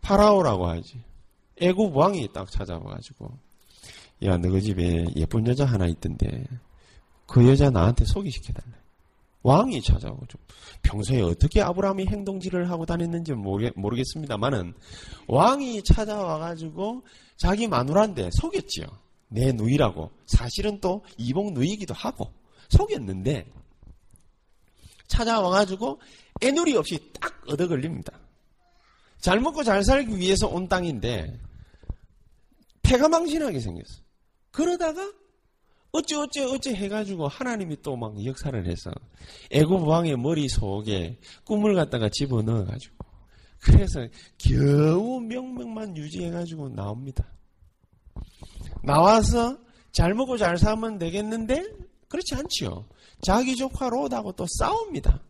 파라오라고 0.00 0.66
하지. 0.68 1.02
애굽 1.60 1.94
왕이 1.96 2.28
딱 2.32 2.50
찾아와가지고 2.50 3.30
야 4.24 4.36
너 4.38 4.50
그 4.50 4.60
집에 4.60 5.04
예쁜 5.16 5.46
여자 5.46 5.64
하나 5.64 5.86
있던데 5.86 6.44
그 7.26 7.46
여자 7.48 7.68
나한테 7.70 8.04
소개시켜달래. 8.04 8.72
왕이 9.42 9.82
찾아오고 9.82 10.26
좀 10.26 10.40
평소에 10.82 11.22
어떻게 11.22 11.62
아브라함이 11.62 12.06
행동질을 12.06 12.70
하고 12.70 12.84
다녔는지 12.86 13.32
모르겠, 13.32 13.72
습니다만은 14.04 14.74
왕이 15.28 15.84
찾아와가지고 15.84 17.02
자기 17.36 17.68
마누라인데 17.68 18.30
속였지요. 18.32 18.86
내 19.28 19.52
누이라고 19.52 20.10
사실은 20.26 20.80
또 20.80 21.04
이복 21.16 21.52
누이기도 21.52 21.94
하고 21.94 22.32
속였는데 22.70 23.52
찾아와가지고 25.06 26.00
애누리 26.42 26.76
없이 26.76 27.12
딱 27.20 27.32
얻어 27.48 27.68
걸립니다. 27.68 28.18
잘 29.20 29.40
먹고 29.40 29.62
잘 29.62 29.84
살기 29.84 30.16
위해서 30.18 30.46
온 30.48 30.68
땅인데 30.68 31.38
폐가 32.82 33.08
망신하게 33.08 33.60
생겼어. 33.60 34.02
그러다가 34.50 35.12
어째 35.92 36.16
어째 36.16 36.44
어째 36.44 36.74
해가지고 36.74 37.28
하나님이 37.28 37.80
또 37.82 37.96
막 37.96 38.24
역사를 38.24 38.66
해서 38.66 38.90
애굽 39.50 39.86
왕의 39.86 40.16
머리 40.18 40.48
속에 40.48 41.18
꿈을 41.44 41.74
갖다가 41.74 42.08
집어 42.10 42.42
넣어가지고 42.42 42.96
그래서 43.60 44.06
겨우 44.38 45.20
명명만 45.20 45.96
유지해가지고 45.96 46.68
나옵니다. 46.70 47.26
나와서 48.84 49.58
잘 49.92 50.14
먹고 50.14 50.36
잘 50.36 50.58
살면 50.58 50.98
되겠는데 50.98 51.64
그렇지 52.08 52.34
않지요. 52.36 52.86
자기 53.22 53.56
조카 53.56 53.88
롯하고 53.88 54.32
또 54.32 54.46
싸웁니다. 54.58 55.20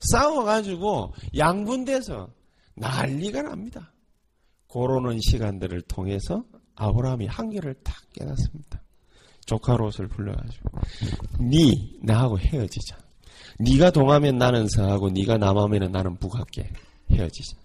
싸워가지고 0.00 1.14
양분돼서 1.36 2.28
난리가 2.74 3.42
납니다. 3.42 3.92
고로는 4.66 5.18
시간들을 5.20 5.82
통해서 5.82 6.44
아브라함이 6.74 7.26
한계를 7.26 7.74
딱 7.82 7.94
깨닫습니다. 8.12 8.82
조카 9.46 9.76
롯을 9.76 10.08
불러가지고 10.08 10.70
니 11.40 11.98
나하고 12.02 12.38
헤어지자. 12.38 12.96
네가 13.58 13.90
동하면 13.90 14.38
나는 14.38 14.66
서하고 14.68 15.10
네가 15.10 15.38
남하면 15.38 15.92
나는 15.92 16.16
북할게. 16.16 16.72
헤어지자. 17.10 17.56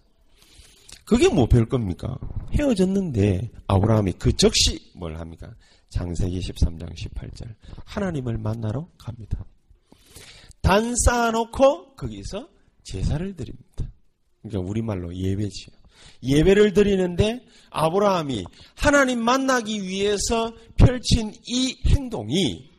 그게 1.06 1.30
뭐 1.30 1.46
별 1.48 1.68
겁니까? 1.70 2.18
헤어졌는데 2.52 3.52
아브라함이 3.68 4.14
그 4.14 4.34
즉시 4.36 4.92
뭘 4.96 5.18
합니까? 5.18 5.54
장세기 5.90 6.40
13장 6.42 6.94
18절 6.94 7.56
하나님을 7.86 8.38
만나러 8.38 8.90
갑니다. 8.98 9.46
단 10.62 10.94
쌓아놓고 11.06 11.96
거기서 11.96 12.50
제사를 12.84 13.36
드립니다. 13.38 13.90
그러니까 14.42 14.70
우리말로 14.70 15.16
예배지요. 15.16 15.77
예배를 16.24 16.74
드리는데 16.74 17.46
아브라함이 17.70 18.46
하나님 18.76 19.24
만나기 19.24 19.82
위해서 19.84 20.54
펼친 20.78 21.34
이 21.46 21.78
행동이 21.88 22.70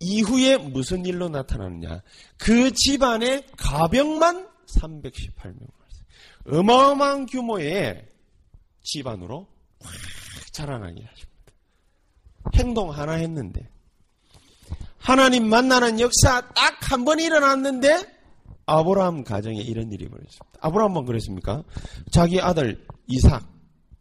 이후에 0.00 0.56
무슨 0.58 1.04
일로 1.06 1.28
나타나느냐. 1.28 2.02
그 2.38 2.70
집안의 2.72 3.46
가병만 3.56 4.48
318명. 4.66 5.66
어마어마한 6.46 7.26
규모의 7.26 8.06
집안으로 8.82 9.46
확 9.80 9.92
자라나게 10.52 11.02
하십니다. 11.02 11.32
행동 12.54 12.90
하나 12.90 13.12
했는데 13.14 13.66
하나님 14.98 15.48
만나는 15.48 16.00
역사 16.00 16.42
딱 16.54 16.74
한 16.92 17.04
번 17.04 17.18
일어났는데 17.18 18.13
아브라함 18.66 19.24
가정에 19.24 19.58
이런 19.60 19.90
일이 19.92 20.08
벌어졌습니다. 20.08 20.58
아브라함만 20.60 21.04
그랬습니까? 21.04 21.62
자기 22.10 22.40
아들 22.40 22.84
이삭, 23.08 23.42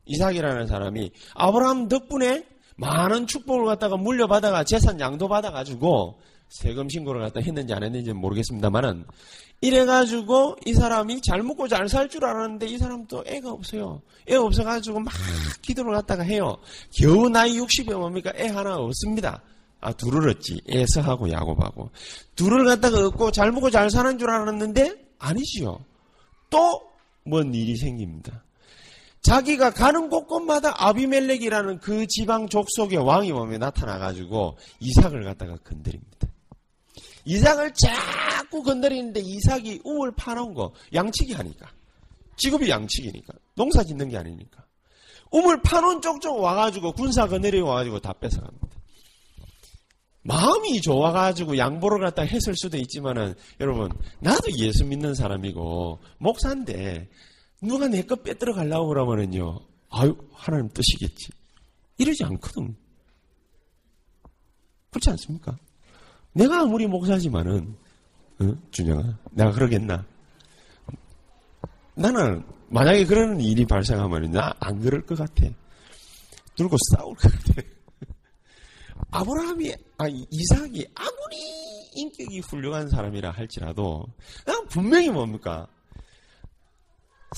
이삭이라는 0.05 0.67
사람이 0.67 1.12
아브라함 1.36 1.88
덕분에 1.89 2.46
많은 2.77 3.27
축복을 3.27 3.65
갖다가 3.65 3.98
물려받아가 3.98 4.63
재산 4.63 5.00
양도 5.00 5.27
받아가지고 5.27 6.20
세금 6.50 6.89
신고를 6.89 7.22
갖다 7.22 7.39
했는지 7.39 7.74
안 7.74 7.84
했는지 7.84 8.13
모르겠습니다만은 8.13 9.05
이래가지고 9.62 10.58
이 10.65 10.74
사람이 10.74 11.22
잘 11.22 11.41
먹고 11.41 11.67
잘 11.67 11.88
살 11.88 12.10
줄 12.10 12.25
알았는데 12.25 12.65
이 12.67 12.77
사람도 12.77 13.24
애가 13.25 13.50
없어요. 13.51 14.01
애 14.29 14.36
없어가지고 14.36 15.00
막 15.00 15.13
기도를 15.62 15.93
갖다가 15.93 16.24
해요. 16.24 16.58
겨우 16.96 17.29
나이 17.29 17.58
60이 17.60 17.93
뭡니까? 17.96 18.32
애 18.36 18.48
하나 18.48 18.75
없습니다. 18.75 19.41
아, 19.84 19.92
둘을 19.94 20.30
얻지. 20.30 20.62
에서하고 20.68 21.32
야곱하고. 21.32 21.90
둘을 22.36 22.66
갖다가 22.66 23.06
얻고 23.08 23.32
잘 23.32 23.52
먹고 23.52 23.70
잘 23.70 23.90
사는 23.90 24.18
줄 24.18 24.30
알았는데 24.30 24.96
아니지요. 25.20 25.84
또 26.50 26.94
뭔 27.25 27.54
일이 27.54 27.78
생깁니다. 27.78 28.44
자기가 29.22 29.72
가는 29.72 30.10
곳곳마다 30.10 30.74
아비멜렉이라는 30.75 31.80
그 31.80 32.06
지방 32.08 32.50
족속의 32.50 32.98
왕이 32.98 33.32
몸에 33.32 33.58
나타나가지고 33.58 34.58
이삭을 34.82 35.24
갖다가 35.24 35.56
건드립니다. 35.63 36.28
이삭을 37.24 37.72
자꾸 37.75 38.62
건드리는데 38.63 39.22
이삭이 39.22 39.82
우물 39.86 40.13
파놓은 40.16 40.54
거 40.54 40.74
양치기 40.94 41.34
하니까. 41.34 41.72
직업이 42.36 42.70
양치기니까. 42.70 43.34
농사 43.56 43.82
짓는 43.84 44.10
게 44.10 44.18
아니니까. 44.18 44.66
우물 45.32 45.62
파놓은 45.62 46.02
쪽쪽 46.02 46.42
와가지고 46.42 46.92
군사가 46.92 47.38
내려와가지고 47.38 48.00
다 48.00 48.12
뺏어갑니다. 48.12 48.68
마음이 50.24 50.80
좋아가지고 50.82 51.58
양보를 51.58 52.00
갖다 52.00 52.22
했을 52.24 52.56
수도 52.56 52.77
있지만은 52.77 53.36
여러분 53.60 53.92
나도 54.20 54.50
예수 54.58 54.86
믿는 54.86 55.13
사람이고 55.15 56.00
목사인데 56.18 57.10
누가 57.62 57.88
내 57.88 58.03
것 58.03 58.24
빼들어 58.24 58.53
가려고 58.53 58.88
그러면은요 58.89 59.60
아유 59.89 60.15
하나님 60.34 60.70
뜻이겠지 60.70 61.30
이러지 61.98 62.24
않거든 62.24 62.75
그렇지 64.92 65.10
않습니까? 65.12 65.58
내가 66.34 66.62
아무리 66.62 66.88
목사지만은 66.88 67.75
어? 68.42 68.53
준영아 68.72 69.18
내가 69.32 69.51
그러겠나? 69.51 70.06
나는 71.96 72.44
만약에 72.70 73.06
그런 73.06 73.39
일이 73.39 73.65
발생하면 73.65 74.32
나 74.32 74.53
안 74.60 74.80
그럴 74.80 75.06
것 75.06 75.18
같아 75.18 75.46
들고 76.56 76.75
싸울 76.96 77.15
것 77.15 77.32
같아 77.32 77.62
아브라함이, 79.12 79.74
아, 79.98 80.07
이삭이 80.07 80.88
아무리 80.95 81.38
인격이 81.95 82.39
훌륭한 82.39 82.89
사람이라 82.89 83.31
할지라도, 83.31 84.05
분명히 84.69 85.10
뭡니까? 85.10 85.67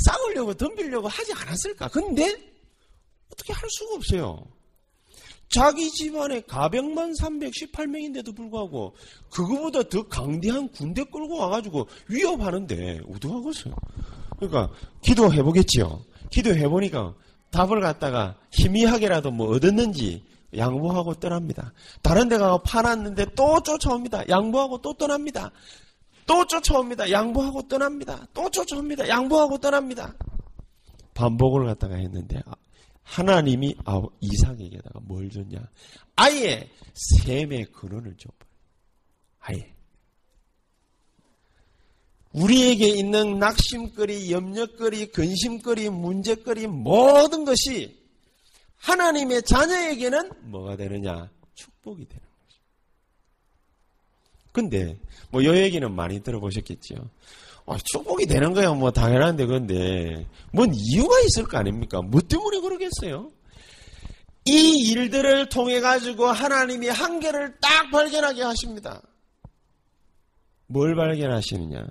싸우려고, 0.06 0.54
덤비려고 0.54 1.08
하지 1.08 1.34
않았을까? 1.34 1.90
근데, 1.90 2.36
어떻게 3.32 3.54
할 3.54 3.70
수가 3.70 3.96
없어요. 3.96 4.46
자기 5.50 5.90
집안에 5.92 6.42
가병만 6.42 7.14
318명인데도 7.14 8.36
불구하고, 8.36 8.96
그거보다 9.30 9.84
더 9.84 10.08
강대한 10.08 10.70
군대 10.70 11.04
끌고 11.04 11.38
와가지고 11.38 11.88
위협하는데, 12.08 13.02
어떡하겠어요? 13.10 13.76
그러니까, 14.38 14.74
기도해보겠지요. 15.02 16.04
기도해보니까, 16.30 17.14
답을 17.52 17.80
갖다가 17.80 18.38
희미하게라도 18.52 19.32
뭐 19.32 19.56
얻었는지, 19.56 20.24
양보하고 20.58 21.16
떠납니다. 21.16 21.74
다른 22.02 22.30
데 22.30 22.38
가서 22.38 22.60
팔았는데 22.60 23.34
또 23.36 23.62
쫓아옵니다. 23.62 24.28
양보하고 24.30 24.82
또 24.82 24.94
떠납니다. 24.94 25.52
또 26.26 26.46
쫓아옵니다. 26.46 27.12
양보하고 27.12 27.68
떠납니다. 27.68 28.28
또 28.34 28.50
쫓아옵니다. 28.50 29.08
양보하고 29.08 29.58
떠납니다. 29.60 30.14
반복을 31.14 31.66
갖다가 31.66 31.96
했는데 31.96 32.42
하나님이 33.04 33.76
이삭에게다가 34.20 35.00
뭘 35.04 35.30
줬냐? 35.30 35.60
아예 36.16 36.70
셈의 36.94 37.66
근원을 37.72 38.16
줘버려. 38.18 38.46
아예. 39.40 39.76
우리에게 42.34 42.88
있는 42.88 43.40
낙심거리, 43.40 44.32
염려거리, 44.32 45.12
근심거리, 45.12 45.90
문제거리 45.90 46.68
모든 46.68 47.46
것이 47.46 48.05
하나님의 48.78 49.44
자녀에게는 49.44 50.32
뭐가 50.44 50.76
되느냐? 50.76 51.30
축복이 51.56 52.06
되는 52.08 52.22
거죠. 52.24 52.60
근데 54.52 55.00
뭐 55.32 55.44
요 55.44 55.56
얘기는 55.58 55.90
많이 55.94 56.22
들어보셨겠죠. 56.22 56.96
아, 57.68 57.78
축복이 57.84 58.28
되는 58.28 58.54
거야 58.54 58.74
뭐 58.74 58.92
당연한데 58.92 59.46
그런데 59.48 60.28
뭔 60.54 60.72
이유가 60.74 61.20
있을 61.22 61.46
거 61.46 61.58
아닙니까? 61.58 62.02
뭐 62.02 62.22
때문에 62.22 62.60
그러겠어요? 62.62 63.32
이 64.48 64.92
일들을 64.92 65.50
통해 65.50 65.80
가지고 65.80 66.26
하나님이 66.28 66.90
한계를 66.90 67.56
딱 67.60 67.90
발견하게 67.90 68.44
하십니다. 68.44 69.02
뭘 70.68 70.96
발견하시느냐? 70.96 71.88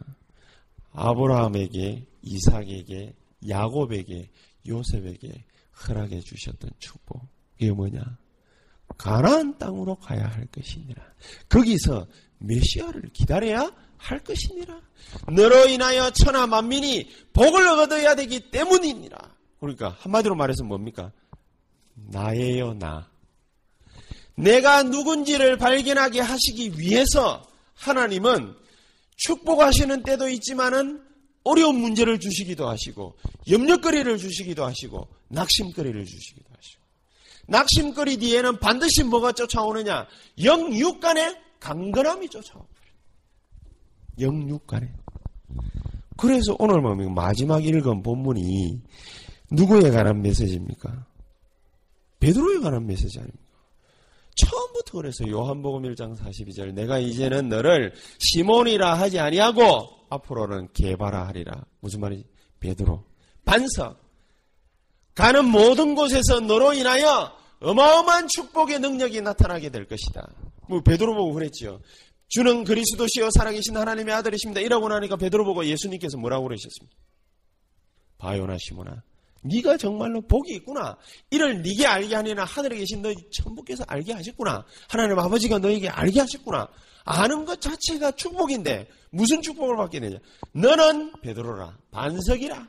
아브라함에게, 0.92 2.04
이삭에게, 2.22 3.14
야곱에게, 3.48 4.28
요셉에게 4.68 5.44
허락해 5.82 6.20
주셨던 6.20 6.70
축복. 6.78 7.26
이게 7.58 7.72
뭐냐? 7.72 8.02
가나안 8.96 9.58
땅으로 9.58 9.96
가야 9.96 10.26
할 10.26 10.46
것이니라. 10.46 11.02
거기서 11.48 12.06
메시아를 12.38 13.10
기다려야 13.12 13.72
할 13.96 14.18
것이니라. 14.20 14.80
너로 15.32 15.66
인하여 15.68 16.10
천하 16.10 16.46
만민이 16.46 17.10
복을 17.32 17.66
얻어야 17.66 18.14
되기 18.14 18.50
때문이니라. 18.50 19.18
그러니까 19.60 19.96
한마디로 20.00 20.34
말해서 20.34 20.64
뭡니까? 20.64 21.12
나예요, 21.94 22.74
나. 22.74 23.08
내가 24.36 24.82
누군지를 24.82 25.56
발견하게 25.56 26.20
하시기 26.20 26.78
위해서 26.78 27.46
하나님은 27.74 28.54
축복하시는 29.16 30.02
때도 30.02 30.28
있지만은 30.28 31.03
어려운 31.44 31.76
문제를 31.80 32.18
주시기도 32.18 32.68
하시고 32.68 33.16
염려거리를 33.48 34.18
주시기도 34.18 34.64
하시고 34.64 35.06
낙심거리를 35.28 36.04
주시기도 36.04 36.46
하시고 36.56 36.82
낙심거리 37.46 38.16
뒤에는 38.16 38.58
반드시 38.58 39.04
뭐가 39.04 39.32
쫓아오느냐 39.32 40.06
영육간의 40.42 41.36
강건함이 41.60 42.28
쫓아오고 42.30 42.68
영육간에 44.20 44.92
그래서 46.16 46.56
오늘 46.58 46.80
뭡니까 46.80 47.10
마지막 47.10 47.64
읽은 47.64 48.02
본문이 48.02 48.80
누구에 49.50 49.90
관한 49.90 50.22
메시지입니까? 50.22 51.06
베드로에 52.20 52.60
관한 52.60 52.86
메시지 52.86 53.18
아닙니까? 53.18 53.43
처음부터 54.84 54.98
그래서 54.98 55.28
요한복음 55.28 55.82
1장 55.82 56.16
42절 56.16 56.74
내가 56.74 56.98
이제는 56.98 57.48
너를 57.48 57.92
시몬이라 58.18 58.94
하지 58.94 59.18
아니하고 59.18 60.06
앞으로는 60.10 60.68
개바라 60.72 61.26
하리라. 61.28 61.64
무슨 61.80 62.00
말이지? 62.00 62.24
베드로. 62.60 63.04
반석. 63.44 64.02
가는 65.14 65.44
모든 65.44 65.94
곳에서 65.94 66.40
너로 66.40 66.74
인하여 66.74 67.32
어마어마한 67.60 68.28
축복의 68.28 68.80
능력이 68.80 69.20
나타나게 69.22 69.70
될 69.70 69.86
것이다. 69.86 70.28
뭐 70.68 70.82
베드로 70.82 71.14
보고 71.14 71.32
그랬죠. 71.32 71.80
주는 72.28 72.64
그리스도시여 72.64 73.30
살아계신 73.30 73.76
하나님의 73.76 74.14
아들이십니다. 74.14 74.60
이라고 74.60 74.88
나니까 74.88 75.16
베드로 75.16 75.44
보고 75.44 75.64
예수님께서 75.64 76.18
뭐라고 76.18 76.44
그러셨습니까? 76.44 76.96
바요나 78.18 78.56
시모나 78.58 79.02
네가 79.44 79.76
정말로 79.76 80.20
복이 80.22 80.54
있구나. 80.56 80.96
이를 81.30 81.62
네게 81.62 81.86
알게 81.86 82.14
하니나 82.14 82.44
하늘에 82.44 82.78
계신 82.78 83.02
너희 83.02 83.14
천부께서 83.30 83.84
알게 83.86 84.12
하셨구나. 84.14 84.64
하나님 84.88 85.18
아버지가 85.18 85.58
너에게 85.58 85.88
알게 85.88 86.20
하셨구나. 86.20 86.68
아는 87.04 87.44
것 87.44 87.60
자체가 87.60 88.12
축복인데 88.12 88.88
무슨 89.10 89.42
축복을 89.42 89.76
받게 89.76 90.00
되냐? 90.00 90.18
너는 90.52 91.12
베드로라 91.20 91.76
반석이라. 91.90 92.68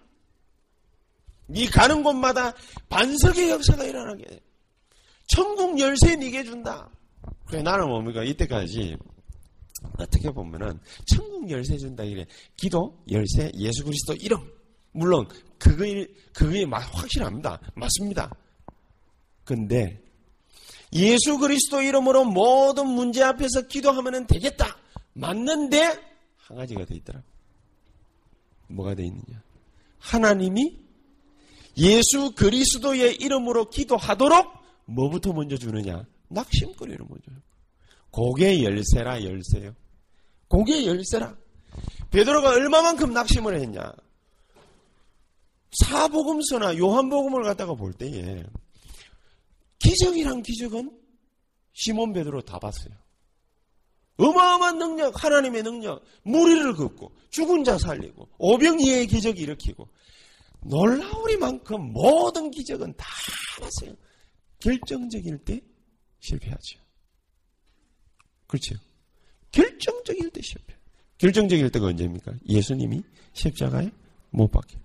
네 1.47 1.65
가는 1.67 2.03
곳마다 2.03 2.53
반석의 2.89 3.51
역사가 3.51 3.85
일어나게 3.85 4.25
돼. 4.25 4.39
천국 5.27 5.79
열쇠 5.79 6.15
네게 6.15 6.43
준다. 6.43 6.89
그래 7.45 7.61
나는 7.61 7.87
뭡니까 7.87 8.23
이때까지 8.23 8.97
어떻게 9.97 10.29
보면은 10.31 10.79
천국 11.05 11.49
열쇠 11.49 11.77
준다 11.77 12.03
이래 12.03 12.25
기도 12.57 13.01
열쇠 13.09 13.51
예수 13.55 13.83
그리스도 13.83 14.13
이름 14.15 14.39
물론 14.95 15.27
그거에 15.59 16.07
그거에 16.33 16.63
확실합니다 16.63 17.59
맞습니다. 17.75 18.33
근데 19.43 20.01
예수 20.93 21.37
그리스도 21.37 21.81
이름으로 21.81 22.23
모든 22.25 22.87
문제 22.87 23.21
앞에서 23.21 23.67
기도하면 23.67 24.25
되겠다 24.25 24.77
맞는데 25.13 25.99
한 26.37 26.57
가지가 26.57 26.85
돼 26.85 26.95
있더라. 26.95 27.21
뭐가 28.67 28.95
돼 28.95 29.03
있느냐? 29.05 29.43
하나님이 29.99 30.79
예수 31.77 32.33
그리스도의 32.33 33.15
이름으로 33.15 33.69
기도하도록 33.69 34.47
뭐부터 34.85 35.33
먼저 35.33 35.57
주느냐? 35.57 36.05
낙심거리를 36.29 37.05
먼저. 37.07 37.31
고개 38.11 38.63
열쇠라 38.63 39.23
열쇠요. 39.23 39.75
고개 40.47 40.85
열쇠라. 40.85 41.35
베드로가 42.11 42.51
얼마만큼 42.51 43.11
낙심을 43.11 43.59
했냐? 43.59 43.91
사복음서나 45.83 46.77
요한복음을 46.77 47.43
갖다가 47.43 47.73
볼 47.73 47.93
때에 47.93 48.43
기적이란 49.79 50.41
기적은 50.41 50.97
시몬 51.73 52.13
베드로 52.13 52.41
다 52.41 52.59
봤어요. 52.59 52.93
어마어마한 54.17 54.77
능력, 54.77 55.23
하나님의 55.23 55.63
능력, 55.63 56.03
무리를 56.23 56.73
긋고 56.73 57.13
죽은 57.29 57.63
자 57.63 57.77
살리고 57.77 58.29
오병이의 58.37 59.07
기적이 59.07 59.41
일으키고 59.41 59.89
놀라우리만큼 60.61 61.91
모든 61.91 62.49
기적은 62.49 62.95
다 62.95 63.05
봤어요. 63.59 63.93
결정적일 64.59 65.37
때 65.39 65.61
실패하죠. 66.19 66.79
그렇죠. 68.47 68.75
결정적일 69.51 70.29
때 70.31 70.41
실패. 70.41 70.75
결정적일 71.17 71.69
때가 71.71 71.87
언제입니까? 71.87 72.33
예수님이 72.47 73.03
십자가에 73.33 73.91
못 74.31 74.49
때. 74.49 74.84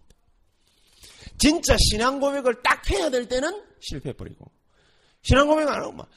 진짜 1.40 1.74
신앙 1.78 2.20
고백을 2.20 2.62
딱 2.62 2.88
해야 2.90 3.10
될 3.10 3.26
때는 3.26 3.64
실패해버리고. 3.80 4.50
신앙 5.22 5.48
고백 5.48 5.66
안 5.68 5.82
하고 5.82 5.92
막, 5.92 6.08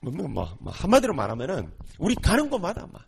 뭐, 0.00 0.12
뭐, 0.12 0.28
뭐, 0.28 0.56
뭐, 0.60 0.72
한마디로 0.72 1.14
말하면은, 1.14 1.70
우리 1.98 2.14
가는 2.16 2.50
곳마다 2.50 2.86
막, 2.92 3.04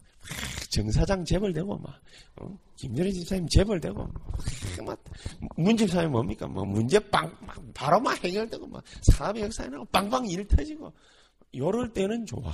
정사장 0.71 1.25
재벌되고, 1.25 1.79
막, 1.79 2.01
어? 2.37 2.57
김전희 2.77 3.13
집사님 3.13 3.49
재벌되고, 3.49 4.09
막, 4.87 5.05
문 5.57 5.77
집사님 5.77 6.13
뭡니까? 6.13 6.47
뭐, 6.47 6.65
문제 6.65 6.99
빵, 6.99 7.35
막, 7.41 7.57
바로 7.75 7.99
막 7.99 8.23
해결되고, 8.23 8.67
막, 8.69 8.85
사업의 9.13 9.43
역사에 9.43 9.69
나고, 9.69 9.85
빵빵 9.87 10.29
일 10.29 10.47
터지고, 10.47 10.93
요럴 11.55 11.93
때는 11.93 12.25
좋아. 12.27 12.53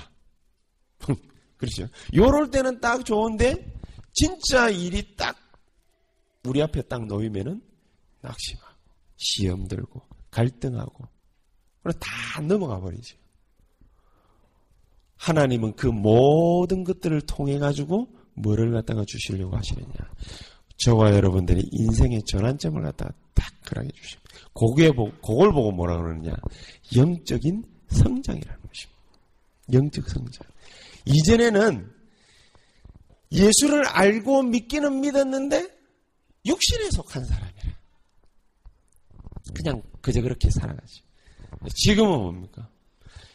그렇죠. 1.58 1.88
요럴 2.14 2.50
때는 2.50 2.80
딱 2.80 3.04
좋은데, 3.04 3.54
진짜 4.12 4.70
일이 4.70 5.14
딱, 5.16 5.36
우리 6.44 6.62
앞에 6.62 6.82
딱 6.82 7.06
놓이면은, 7.06 7.60
낙심하고, 8.20 8.67
시험 9.18 9.68
들고, 9.68 10.00
갈등하고, 10.30 11.04
다 12.00 12.40
넘어가 12.40 12.80
버리죠. 12.80 13.16
하나님은 15.16 15.74
그 15.74 15.86
모든 15.86 16.84
것들을 16.84 17.20
통해 17.22 17.58
가지고 17.58 18.08
뭐를 18.34 18.72
갖다가 18.72 19.04
주시려고 19.06 19.56
하시느냐. 19.56 19.94
저와 20.78 21.12
여러분들이 21.14 21.68
인생의 21.72 22.22
전환점을 22.24 22.80
갖다가 22.82 23.12
딱 23.34 23.52
그하게 23.64 23.90
주십니다. 23.90 24.30
그게, 24.54 24.90
그걸 24.90 25.52
보고 25.52 25.72
뭐라 25.72 25.96
그러느냐. 25.96 26.32
영적인 26.94 27.64
성장이라는 27.88 28.60
것입니다. 28.60 28.98
영적 29.72 30.08
성장. 30.08 30.46
이전에는 31.04 31.92
예수를 33.32 33.86
알고 33.86 34.44
믿기는 34.44 35.00
믿었는데 35.00 35.68
육신에 36.46 36.90
속한 36.92 37.24
사람이라. 37.24 37.77
그냥 39.54 39.82
그저 40.00 40.20
그렇게 40.20 40.50
살아가죠. 40.50 41.02
지금은 41.74 42.18
뭡니까? 42.18 42.68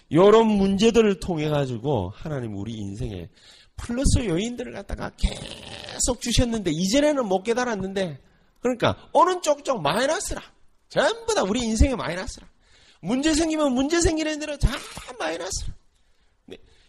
이런 0.09 0.47
문제들을 0.47 1.19
통해 1.19 1.49
가지고 1.49 2.11
하나님 2.15 2.55
우리 2.55 2.73
인생에 2.73 3.29
플러스 3.75 4.25
요인들을 4.25 4.71
갖다가 4.71 5.11
계속 5.17 6.21
주셨는데 6.21 6.71
이전에는 6.71 7.25
못 7.25 7.43
깨달았는데 7.43 8.19
그러니까 8.61 9.09
어느 9.11 9.41
쪽쪽 9.41 9.81
마이너스라. 9.81 10.41
전부 10.89 11.33
다 11.33 11.43
우리 11.43 11.61
인생의 11.63 11.95
마이너스라. 11.95 12.47
문제 13.01 13.33
생기면 13.33 13.73
문제 13.73 13.99
생기는 13.99 14.39
대로 14.39 14.57
다 14.57 14.69
마이너스라. 15.19 15.73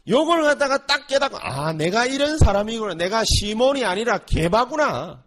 요걸 0.06 0.42
갖다가 0.42 0.86
딱 0.86 1.06
깨닫고 1.06 1.38
아 1.40 1.72
내가 1.72 2.04
이런 2.04 2.38
사람이구나. 2.38 2.94
내가 2.94 3.24
시몬이 3.24 3.84
아니라 3.84 4.18
개바구나 4.18 5.24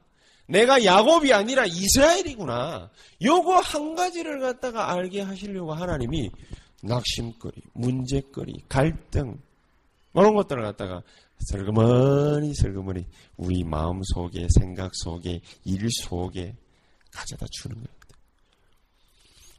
내가 0.47 0.83
야곱이 0.83 1.33
아니라 1.33 1.65
이스라엘이구나 1.65 2.89
요거 3.21 3.59
한 3.59 3.95
가지를 3.95 4.39
갖다가 4.39 4.91
알게 4.91 5.21
하시려고 5.21 5.73
하나님이 5.73 6.31
낙심거리, 6.83 7.55
문제거리, 7.73 8.63
갈등, 8.69 9.39
이런 10.13 10.35
것들을 10.35 10.63
갖다가 10.63 11.03
슬그머니 11.39 12.53
슬그머니 12.55 13.05
우리 13.35 13.63
마음 13.63 14.01
속에, 14.03 14.47
생각 14.57 14.91
속에, 14.95 15.41
일 15.65 15.87
속에 16.03 16.55
가져다 17.11 17.45
주는 17.51 17.75
겁니다. 17.75 17.93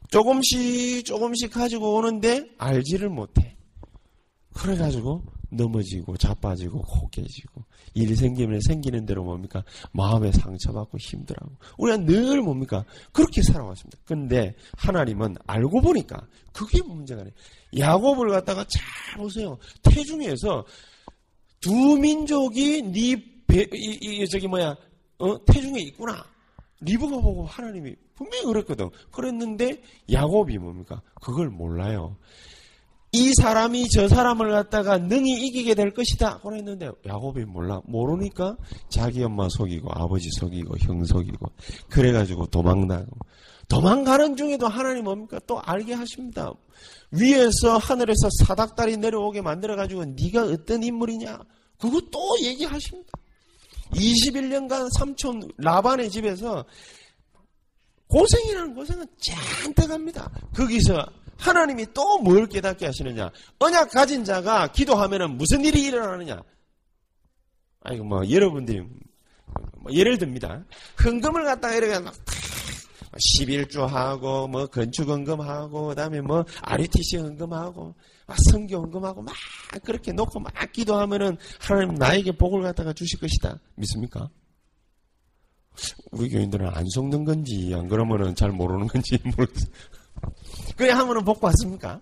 조금씩 0.09 1.05
조금씩 1.05 1.51
가지고 1.53 1.95
오는데 1.95 2.49
알지를 2.57 3.09
못해. 3.09 3.55
그래가지고 4.53 5.23
넘어지고 5.49 6.17
자빠지고 6.17 6.81
고개지고 6.81 7.63
일이 7.93 8.15
생기면 8.15 8.59
생기는 8.61 9.05
대로 9.05 9.23
뭡니까 9.23 9.63
마음에 9.91 10.31
상처받고 10.31 10.97
힘들어하고 10.97 11.55
우리가 11.77 11.97
늘 12.05 12.41
뭡니까 12.41 12.85
그렇게 13.11 13.41
살아왔습니다. 13.41 13.97
근데 14.05 14.55
하나님은 14.77 15.37
알고 15.47 15.81
보니까 15.81 16.27
그게 16.53 16.81
문제가 16.83 17.21
아니에요. 17.21 17.35
야곱을 17.77 18.29
갖다가 18.29 18.65
잘 18.65 19.17
보세요. 19.17 19.57
태중에서 19.83 20.65
두 21.59 21.97
민족이 21.97 22.83
네 22.91 23.23
배, 23.47 23.67
이, 23.73 23.97
이, 24.01 24.27
저기 24.27 24.47
뭐야 24.47 24.75
어? 25.17 25.45
태중에 25.45 25.79
있구나. 25.81 26.25
리브가 26.81 27.19
보고 27.19 27.45
하나님이 27.45 27.95
분명히 28.15 28.45
그랬거든. 28.45 28.89
그랬는데 29.11 29.81
야곱이 30.11 30.57
뭡니까 30.57 31.01
그걸 31.21 31.49
몰라요. 31.49 32.15
이 33.11 33.33
사람이 33.41 33.89
저 33.89 34.07
사람을 34.07 34.51
갖다가 34.51 34.97
능히 34.97 35.47
이기게 35.47 35.73
될 35.73 35.93
것이다. 35.93 36.39
그랬는데 36.39 36.91
야곱이 37.07 37.45
몰라. 37.45 37.81
모르니까 37.85 38.55
자기 38.89 39.23
엄마 39.23 39.47
속이고 39.49 39.89
아버지 39.91 40.29
속이고 40.39 40.77
형 40.79 41.03
속이고 41.03 41.51
그래가지고 41.89 42.47
도망나고 42.47 43.17
도망가는 43.67 44.35
중에도 44.35 44.67
하나님 44.67 45.05
뭡니까? 45.05 45.39
또 45.47 45.59
알게 45.61 45.93
하십니다. 45.93 46.51
위에서 47.11 47.77
하늘에서 47.77 48.29
사닥다리 48.45 48.97
내려오게 48.97 49.41
만들어가지고 49.41 50.05
네가 50.05 50.43
어떤 50.45 50.83
인물이냐? 50.83 51.39
그거 51.79 52.01
또 52.11 52.19
얘기하십니다. 52.41 53.11
21년간 53.91 54.89
삼촌 54.97 55.41
라반의 55.57 56.09
집에서 56.09 56.65
고생이라는 58.07 58.73
고생은 58.75 59.05
잔뜩 59.19 59.89
합니다. 59.91 60.31
거기서 60.55 61.05
하나님이 61.39 61.85
또 61.93 62.19
뭘 62.19 62.45
깨닫게 62.47 62.85
하시느냐? 62.85 63.29
언약 63.59 63.91
가진 63.91 64.23
자가 64.23 64.67
기도하면은 64.71 65.37
무슨 65.37 65.63
일이 65.63 65.83
일어나느냐? 65.85 66.41
아이고 67.81 68.03
뭐 68.03 68.29
여러분들이 68.29 68.81
뭐 68.81 69.91
예를 69.91 70.17
듭니다. 70.17 70.63
헌금을 71.03 71.45
갖다가 71.45 71.75
이렇게 71.75 71.97
막 71.99 72.13
11조 73.39 73.87
하고 73.87 74.47
뭐 74.47 74.67
건축 74.67 75.09
헌금하고 75.09 75.87
그다음에 75.87 76.21
뭐 76.21 76.43
RUTC 76.61 77.17
헌금하고 77.17 77.95
막 78.27 78.37
성교 78.51 78.75
헌금하고 78.77 79.21
막 79.23 79.33
그렇게 79.83 80.11
놓고 80.11 80.39
막 80.41 80.53
기도하면은 80.71 81.37
하나님 81.59 81.95
나에게 81.95 82.33
복을 82.33 82.61
갖다가 82.61 82.93
주실 82.93 83.19
것이다. 83.19 83.57
믿습니까? 83.75 84.29
우리 86.11 86.29
교인들은 86.29 86.67
안 86.67 86.85
속는 86.93 87.23
건지 87.23 87.71
안 87.73 87.87
그러면은 87.87 88.35
잘 88.35 88.51
모르는 88.51 88.87
건지 88.87 89.17
모르겠어요. 89.23 89.71
그래 90.75 90.91
하면은 90.91 91.23
복 91.23 91.39
받습니까? 91.41 92.01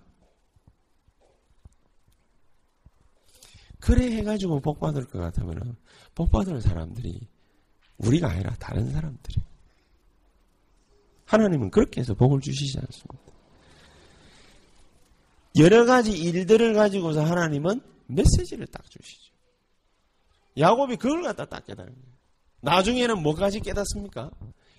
그래 3.80 4.16
해가지고 4.16 4.60
복 4.60 4.80
받을 4.80 5.06
것 5.06 5.18
같으면은 5.18 5.76
복 6.14 6.30
받을 6.30 6.60
사람들이 6.60 7.26
우리가 7.98 8.30
아니라 8.30 8.54
다른 8.56 8.90
사람들이. 8.90 9.36
하나님은 11.26 11.70
그렇게 11.70 12.00
해서 12.00 12.14
복을 12.14 12.40
주시지 12.40 12.78
않습니다. 12.78 13.28
여러 15.58 15.84
가지 15.84 16.12
일들을 16.12 16.74
가지고서 16.74 17.24
하나님은 17.24 17.80
메시지를 18.06 18.66
딱 18.68 18.88
주시죠. 18.90 19.32
야곱이 20.56 20.96
그걸 20.96 21.22
갖다 21.22 21.44
딱 21.44 21.64
깨달은 21.66 21.92
거예요. 21.92 22.18
나중에는 22.60 23.22
뭐까지 23.22 23.60
깨닫습니까? 23.60 24.30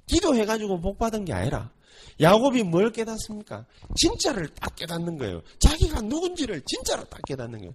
기도해가지고 0.08 0.82
복 0.82 0.97
받은 0.97 1.25
게 1.25 1.34
아니라 1.34 1.71
야곱이 2.19 2.63
뭘 2.63 2.91
깨닫습니까? 2.91 3.65
진짜를 3.95 4.49
딱 4.49 4.75
깨닫는 4.75 5.17
거예요. 5.17 5.41
자기가 5.59 6.01
누군지를 6.01 6.62
진짜로 6.65 7.03
딱 7.05 7.21
깨닫는 7.27 7.59
거예요. 7.59 7.73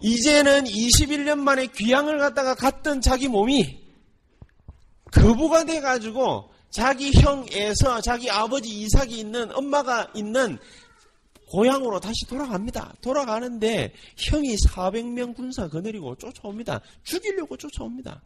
이제는 0.00 0.64
21년 0.64 1.38
만에 1.38 1.66
귀향을 1.66 2.18
갔다가 2.18 2.54
갔던 2.54 3.00
자기 3.00 3.28
몸이 3.28 3.80
거부가 5.12 5.64
돼가지고 5.64 6.50
자기 6.70 7.12
형에서 7.12 8.00
자기 8.00 8.30
아버지 8.30 8.68
이삭이 8.68 9.18
있는 9.18 9.50
엄마가 9.56 10.10
있는 10.14 10.58
고향으로 11.48 12.00
다시 12.00 12.26
돌아갑니다. 12.28 12.94
돌아가는데 13.00 13.94
형이 14.16 14.56
400명 14.56 15.34
군사 15.34 15.68
거느리고 15.68 16.16
쫓아옵니다. 16.16 16.80
죽이려고 17.04 17.56
쫓아옵니다. 17.56 18.20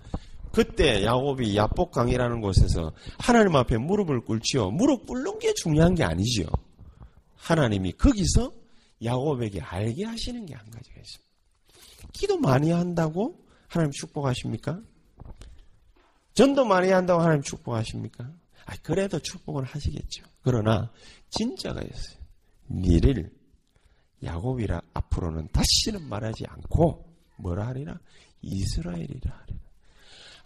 그때 0.52 1.04
야곱이 1.04 1.56
야복강이라는 1.56 2.40
곳에서 2.40 2.92
하나님 3.18 3.54
앞에 3.56 3.78
무릎을 3.78 4.22
꿇지요. 4.24 4.70
무릎 4.72 5.06
꿇는 5.06 5.38
게 5.38 5.54
중요한 5.54 5.94
게 5.94 6.02
아니지요. 6.04 6.46
하나님이 7.36 7.92
거기서 7.92 8.52
야곱에게 9.02 9.60
알게 9.60 10.04
하시는 10.04 10.44
게 10.46 10.54
한 10.54 10.68
가지가 10.70 11.00
있습니다. 11.00 11.30
기도 12.12 12.36
많이 12.38 12.70
한다고 12.70 13.46
하나님 13.68 13.92
축복하십니까? 13.92 14.80
전도 16.34 16.64
많이 16.64 16.90
한다고 16.90 17.22
하나님 17.22 17.42
축복하십니까? 17.42 18.24
아, 18.66 18.74
그래도 18.82 19.18
축복을 19.18 19.64
하시겠죠. 19.64 20.24
그러나 20.42 20.90
진짜가 21.30 21.80
있어요. 21.82 22.20
니를 22.70 23.30
야곱이라 24.22 24.80
앞으로는 24.94 25.48
다시는 25.52 26.08
말하지 26.08 26.44
않고 26.46 27.06
뭐라 27.36 27.68
하리라? 27.68 27.98
이스라엘이라 28.42 29.32
하리라. 29.34 29.60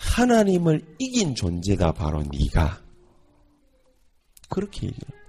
하나님을 0.04 0.96
이긴 0.98 1.34
존재다 1.34 1.92
바로 1.92 2.22
네가 2.22 2.80
그렇게 4.48 4.86
얘기해요. 4.86 5.24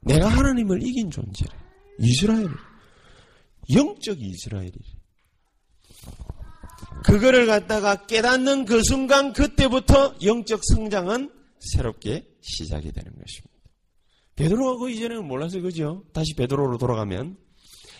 내가 0.00 0.28
하나님을 0.28 0.82
이긴 0.82 1.10
존재래. 1.10 1.50
이스라엘. 1.98 2.48
영적 3.72 4.20
이스라엘이래. 4.20 4.78
그거를 7.04 7.46
갖다가 7.46 8.06
깨닫는 8.06 8.64
그 8.64 8.82
순간 8.84 9.32
그때부터 9.32 10.14
영적 10.22 10.60
성장은 10.64 11.30
새롭게 11.58 12.26
시작이 12.40 12.92
되는 12.92 13.10
것입니다. 13.12 13.50
베드로가 14.36 14.78
그 14.78 14.90
이전에는 14.90 15.26
몰라서 15.26 15.60
그죠? 15.60 16.04
다시 16.12 16.34
베드로로 16.34 16.78
돌아가면 16.78 17.36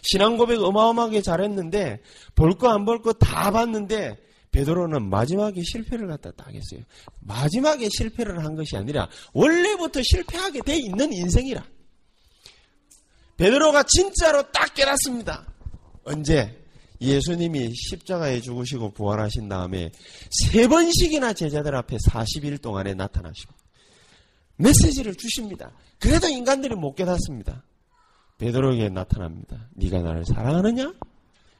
신앙 0.02 0.36
고백 0.38 0.62
어마어마하게 0.62 1.20
잘했는데 1.20 2.02
볼 2.34 2.54
거 2.56 2.68
안 2.70 2.84
볼 2.86 3.02
거 3.02 3.12
다 3.12 3.50
봤는데 3.50 4.16
베드로는 4.50 5.08
마지막에 5.08 5.62
실패를 5.62 6.08
갖다 6.08 6.30
딱 6.32 6.48
했어요. 6.48 6.82
마지막에 7.20 7.88
실패를 7.90 8.44
한 8.44 8.56
것이 8.56 8.76
아니라 8.76 9.08
원래부터 9.32 10.00
실패하게 10.02 10.62
돼 10.62 10.76
있는 10.76 11.12
인생이라. 11.12 11.64
베드로가 13.36 13.84
진짜로 13.84 14.42
딱 14.50 14.74
깨닫습니다. 14.74 15.46
언제? 16.04 16.58
예수님이 17.00 17.72
십자가에 17.74 18.40
죽으시고 18.40 18.92
부활하신 18.92 19.48
다음에 19.48 19.90
세 20.30 20.68
번씩이나 20.68 21.32
제자들 21.32 21.74
앞에 21.74 21.96
40일 21.96 22.60
동안에 22.60 22.92
나타나십니다. 22.94 23.58
메시지를 24.56 25.14
주십니다. 25.14 25.72
그래도 25.98 26.28
인간들이 26.28 26.74
못 26.74 26.94
깨닫습니다. 26.94 27.64
베드로에게 28.36 28.90
나타납니다. 28.90 29.68
네가 29.74 30.02
나를 30.02 30.24
사랑하느냐? 30.26 30.92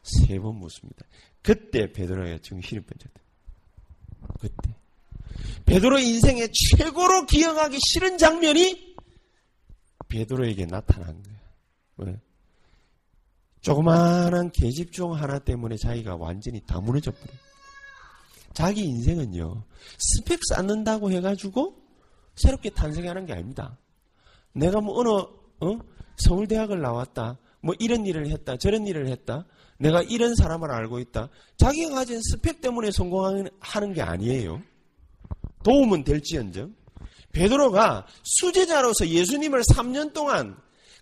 세 0.03 0.39
번 0.41 0.57
묻습니다. 0.57 1.05
그때 1.43 1.91
베드로의 1.93 2.41
정신이 2.41 2.83
번졌다. 2.83 3.21
그때 4.41 4.75
베드로 5.67 5.99
인생의 5.99 6.51
최고로 6.53 7.27
기억하기 7.27 7.79
싫은 7.81 8.19
장면이 8.19 8.97
베드로에게 10.09 10.67
나타난 10.67 11.23
거야. 11.23 11.35
왜? 11.99 12.21
조그마한 13.61 14.51
계집종 14.53 15.15
하나 15.15 15.39
때문에 15.39 15.77
자기가 15.77 16.17
완전히 16.17 16.61
다 16.63 16.81
무너져 16.81 17.11
버려. 17.13 17.33
자기 18.53 18.83
인생은요 18.85 19.65
스펙 19.99 20.41
쌓는다고 20.49 21.11
해가지고 21.13 21.77
새롭게 22.37 22.71
탄생하는 22.71 23.27
게 23.27 23.33
아닙니다. 23.35 23.79
내가 24.53 24.81
뭐 24.81 24.99
어느 24.99 25.09
어? 25.09 25.79
서울대학을 26.17 26.81
나왔다. 26.81 27.39
뭐 27.63 27.75
이런 27.79 28.07
일을 28.07 28.29
했다. 28.31 28.57
저런 28.57 28.87
일을 28.87 29.09
했다. 29.09 29.47
내가 29.81 30.03
이런 30.03 30.35
사람을 30.35 30.71
알고 30.71 30.99
있다. 30.99 31.31
자기가 31.57 31.95
가진 31.95 32.21
스펙 32.23 32.61
때문에 32.61 32.91
성공하는 32.91 33.95
게 33.95 34.03
아니에요. 34.03 34.63
도움은 35.65 36.05
될지언정. 36.05 36.75
베드로가 37.33 38.07
수제자로서 38.23 39.09
예수님을 39.09 39.63
3년 39.63 40.13
동안 40.13 40.57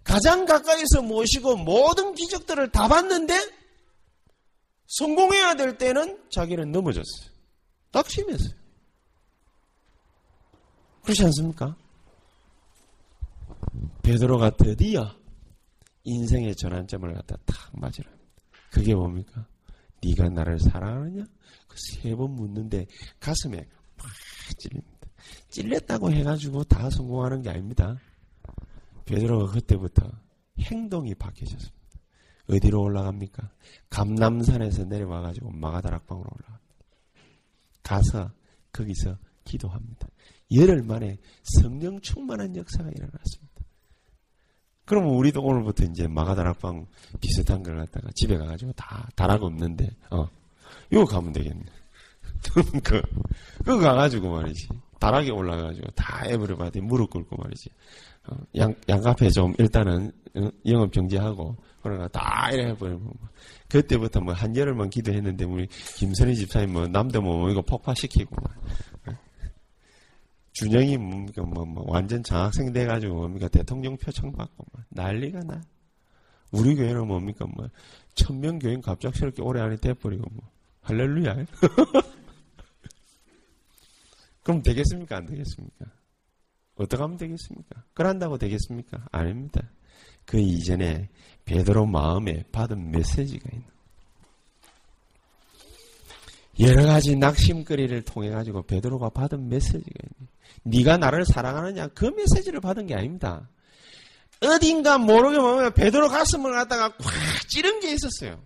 가장 0.05 0.45
가까이서 0.45 1.03
모시고 1.03 1.57
모든 1.57 2.15
기적들을 2.15 2.71
다 2.71 2.87
봤는데 2.87 3.35
성공해야 4.87 5.55
될 5.55 5.77
때는 5.77 6.23
자기는 6.31 6.71
넘어졌어요. 6.71 7.31
딱심했어요. 7.91 8.53
그렇지 11.03 11.25
않습니까? 11.25 11.75
베드로가 14.03 14.51
드디어 14.51 15.11
인생의 16.05 16.55
전환점을 16.55 17.13
갖다 17.13 17.37
탁 17.45 17.71
맞으라. 17.73 18.18
그게 18.71 18.95
뭡니까? 18.95 19.47
네가 20.05 20.29
나를 20.29 20.59
사랑하느냐? 20.61 21.25
그 21.69 21.77
세 22.01 22.15
번 22.15 22.33
묻는데 22.33 22.87
가슴에 23.21 23.67
팍 23.97 24.09
찔립니다. 24.59 25.09
찔렸다고 25.51 26.11
해가지고 26.13 26.65
다 26.65 26.89
성공하는 26.91 27.43
게 27.43 27.51
아닙니다. 27.51 27.99
베드로가 29.05 29.53
그때부터 29.53 30.11
행동이 30.61 31.15
바뀌어졌습니다. 31.15 31.79
어디로 32.51 32.81
올라갑니까? 32.83 33.51
감남산에서 33.91 34.85
내려와가지고 34.85 35.51
마가다락방으로 35.51 36.29
올라갑니다. 36.31 36.75
가서 37.83 38.33
거기서 38.73 39.19
기도합니다. 39.45 40.09
열흘 40.53 40.83
만에 40.83 41.19
성령 41.43 42.01
충만한 42.01 42.57
역사가 42.57 42.89
일어났습니다. 42.91 43.48
그러면 44.89 45.11
우리도 45.11 45.43
오늘부터 45.43 45.85
이제 45.85 46.09
마가다락방 46.09 46.87
비슷한 47.21 47.63
걸 47.63 47.77
갖다가 47.77 48.09
집에 48.15 48.37
가가지고 48.37 48.73
다 48.73 49.09
다락 49.15 49.43
없는데 49.43 49.89
어. 50.11 50.27
이거 50.91 51.05
가면 51.05 51.33
되겠네. 51.33 51.63
그 52.83 53.03
그거 53.59 53.79
가가지고 53.79 54.31
말이지. 54.31 54.69
다락에 54.99 55.31
올라가가지고 55.31 55.89
다 55.95 56.25
받이 56.57 56.81
무릎 56.81 57.11
꿇고 57.11 57.37
말이지. 57.37 57.71
어, 58.29 58.37
양 58.57 58.75
양카페 58.89 59.31
좀 59.31 59.55
일단은 59.59 60.11
어, 60.37 60.49
영업 60.67 60.93
정지하고 60.93 61.57
그러나 61.83 62.09
다 62.09 62.51
이래 62.53 62.75
버리고 62.75 63.13
그때부터 63.69 64.21
뭐 64.21 64.35
한 64.35 64.55
열흘만 64.57 64.91
기도했는데 64.91 65.45
우리 65.45 65.67
김선희 65.97 66.35
집사님 66.35 66.73
뭐 66.73 66.87
남도 66.87 67.21
뭐 67.23 67.51
이거 67.51 67.63
폭파시키고 67.63 68.37
준영이 70.59 70.97
뭡니까 70.97 71.43
뭐, 71.43 71.65
뭐 71.65 71.85
완전 71.87 72.21
장학생 72.25 72.73
돼가지고 72.73 73.15
뭡니까 73.15 73.47
대통령 73.47 73.97
표창 73.97 74.33
받고 74.33 74.67
뭐 74.73 74.83
난리가 74.89 75.45
나. 75.45 75.63
우리 76.51 76.75
교회는 76.75 77.07
뭡니까 77.07 77.47
뭐 77.47 77.69
천명 78.15 78.59
교인 78.59 78.81
갑작스럽게 78.81 79.41
올해 79.41 79.63
안에 79.63 79.77
돼버리고 79.77 80.25
뭐 80.33 80.51
할렐루야. 80.81 81.37
그럼 84.43 84.61
되겠습니까 84.63 85.19
안 85.19 85.27
되겠습니까? 85.27 85.87
어떻게 86.75 87.01
하면 87.03 87.17
되겠습니까? 87.19 87.85
그런다고 87.95 88.37
되겠습니까? 88.37 89.07
아닙니다. 89.13 89.71
그 90.25 90.41
이전에 90.41 91.09
베드로 91.45 91.87
마음에 91.87 92.43
받은 92.51 92.91
메시지가 92.91 93.49
있는. 93.53 93.78
여러 96.61 96.87
가지 96.87 97.17
낙심거리를 97.17 98.03
통해 98.03 98.31
가지고 98.31 98.63
베드로가 98.63 99.11
받은 99.11 99.49
메시지가 99.49 99.81
있네. 99.81 100.29
네가 100.65 100.97
나를 100.99 101.25
사랑하느냐 101.25 101.89
그 101.89 102.07
메시지를 102.07 102.61
받은 102.61 102.87
게 102.87 102.95
아닙니다. 102.95 103.49
어딘가 104.41 104.99
모르게 104.99 105.39
보면 105.39 105.75
베드로 105.75 106.09
가슴을 106.09 106.53
갖다가 106.53 106.97
콱 106.97 107.49
찌른 107.49 107.81
게 107.81 107.93
있었어요. 107.93 108.41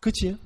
그치요? 0.00 0.36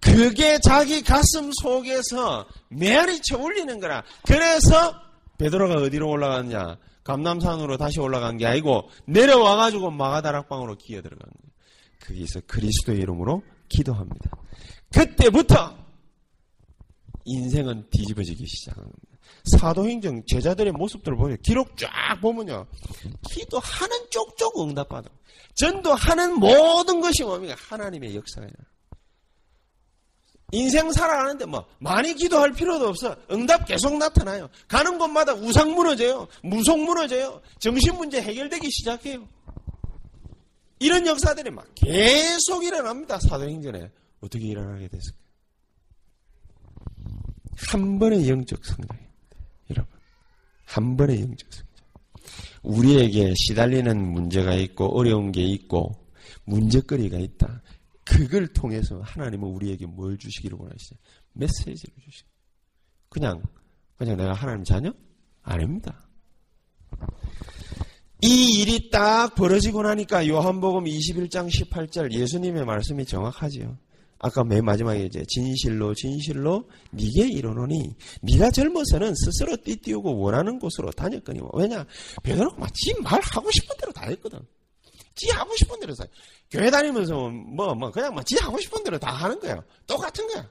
그게 0.00 0.58
자기 0.60 1.02
가슴 1.02 1.50
속에서 1.52 2.46
메아리쳐 2.68 3.38
울리는 3.38 3.80
거라. 3.80 4.04
그래서 4.24 4.94
베드로가 5.38 5.74
어디로 5.82 6.08
올라갔냐? 6.08 6.78
감남산으로 7.02 7.76
다시 7.76 8.00
올라간 8.00 8.36
게 8.36 8.46
아니고 8.46 8.90
내려와 9.06 9.56
가지고 9.56 9.90
마가다락방으로 9.90 10.76
기어 10.76 11.00
들어간 11.02 11.26
거예요. 11.26 11.48
거기서 12.06 12.42
그리스도의 12.46 12.98
이름으로 12.98 13.42
기도합니다. 13.68 14.30
그때부터 14.92 15.76
인생은 17.24 17.88
뒤집어지기 17.90 18.46
시작합니다. 18.46 18.98
사도행정 19.44 20.22
제자들의 20.26 20.72
모습들을 20.72 21.16
보면 21.16 21.38
기록 21.42 21.76
쫙 21.76 21.88
보면요. 22.20 22.66
기도하는 23.30 23.96
쪽쪽 24.10 24.60
응답받아. 24.60 25.08
전도하는 25.54 26.38
모든 26.38 27.00
것이 27.00 27.24
뭡니까? 27.24 27.54
하나님의 27.58 28.14
역사예요. 28.16 28.52
인생 30.52 30.90
살아가는데 30.92 31.44
뭐 31.44 31.66
많이 31.78 32.14
기도할 32.14 32.52
필요도 32.52 32.88
없어. 32.88 33.16
응답 33.30 33.66
계속 33.66 33.96
나타나요. 33.98 34.48
가는 34.66 34.96
곳마다 34.96 35.34
우상 35.34 35.74
무너져요. 35.74 36.26
무속 36.42 36.78
무너져요. 36.82 37.42
정신 37.58 37.96
문제 37.96 38.22
해결되기 38.22 38.70
시작해요. 38.70 39.28
이런 40.80 41.06
역사들이 41.06 41.50
막 41.50 41.66
계속 41.74 42.64
일어납니다. 42.64 43.18
사도행전에. 43.18 43.90
어떻게 44.20 44.46
일어나게 44.46 44.88
됐을까요? 44.88 45.28
한 47.70 47.98
번의 47.98 48.28
영적 48.28 48.64
성장입니다. 48.64 49.36
여러분. 49.70 49.98
한 50.64 50.96
번의 50.96 51.20
영적 51.20 51.52
성장. 51.52 51.68
우리에게 52.62 53.34
시달리는 53.36 54.12
문제가 54.12 54.54
있고 54.54 54.98
어려운 54.98 55.32
게 55.32 55.42
있고 55.42 56.08
문제거리가 56.44 57.18
있다. 57.18 57.62
그걸 58.04 58.48
통해서 58.48 59.00
하나님은 59.02 59.48
우리에게 59.48 59.86
뭘 59.86 60.16
주시기를 60.18 60.56
원하시죠? 60.58 60.96
메시지를 61.34 61.94
주시. 62.02 62.24
그냥 63.08 63.42
그냥 63.96 64.16
내가 64.16 64.32
하나님 64.32 64.64
자녀 64.64 64.92
아닙니다. 65.42 66.08
이 68.20 68.60
일이 68.60 68.90
딱 68.90 69.34
벌어지고 69.34 69.82
나니까 69.82 70.26
요한복음 70.26 70.84
21장 70.84 71.48
18절 71.48 72.12
예수님의 72.12 72.64
말씀이 72.64 73.04
정확하지요. 73.04 73.76
아까 74.18 74.42
맨 74.42 74.64
마지막에 74.64 75.04
이제 75.04 75.22
진실로 75.28 75.94
진실로 75.94 76.68
네게 76.90 77.28
이르노니 77.28 77.94
네가 78.22 78.50
젊어서는 78.50 79.14
스스로 79.14 79.56
띠띠우고 79.62 80.18
원하는 80.18 80.58
곳으로 80.58 80.90
다녔거니와 80.90 81.50
왜냐 81.54 81.86
베드로가 82.24 82.56
막지 82.58 82.92
말 83.00 83.20
하고 83.22 83.48
싶은 83.52 83.76
대로 83.76 83.92
다 83.92 84.06
했거든. 84.08 84.40
지 85.14 85.30
하고 85.30 85.54
싶은 85.56 85.78
대로 85.78 85.94
다. 85.94 86.04
교회 86.50 86.70
다니면서 86.70 87.14
뭐뭐 87.28 87.74
뭐 87.74 87.90
그냥 87.92 88.14
막지 88.14 88.36
하고 88.36 88.58
싶은 88.58 88.82
대로 88.82 88.98
다 88.98 89.12
하는 89.12 89.38
거야. 89.38 89.62
똑같은 89.86 90.26
거야. 90.26 90.48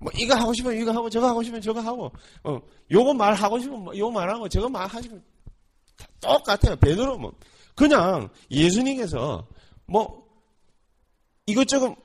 뭐 0.00 0.10
이거 0.16 0.34
하고 0.34 0.52
싶으면 0.52 0.80
이거 0.80 0.90
하고 0.90 1.08
저거 1.08 1.28
하고 1.28 1.42
싶으면 1.44 1.62
저거 1.62 1.80
하고 1.80 2.10
어 2.42 2.60
요거 2.90 3.14
말 3.14 3.34
하고 3.34 3.60
싶으면 3.60 3.84
뭐 3.84 3.96
요거 3.96 4.10
말하고 4.10 4.48
저거 4.48 4.68
말 4.68 4.88
하시면 4.88 5.22
똑같아요. 6.20 6.76
베드로 6.76 7.18
뭐 7.18 7.32
그냥 7.74 8.28
예수님께서 8.50 9.46
뭐 9.86 10.26
이것저것 11.46 11.96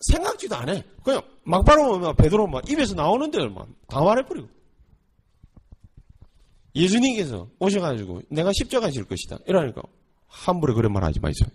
생각지도 0.00 0.56
안 0.56 0.68
해. 0.68 0.84
그냥 1.02 1.22
막바로 1.44 1.98
뭐 1.98 2.12
베드로 2.12 2.46
막 2.46 2.68
입에서 2.70 2.94
나오는 2.94 3.30
대로 3.30 3.50
막다 3.52 4.00
말해버리고. 4.00 4.48
예수님께서 6.74 7.50
오셔가지고 7.58 8.22
내가 8.30 8.52
십자가 8.52 8.90
질 8.90 9.04
것이다. 9.04 9.38
이러니까 9.46 9.82
함부로 10.26 10.74
그런 10.74 10.92
말 10.92 11.04
하지 11.04 11.18
마세요. 11.18 11.48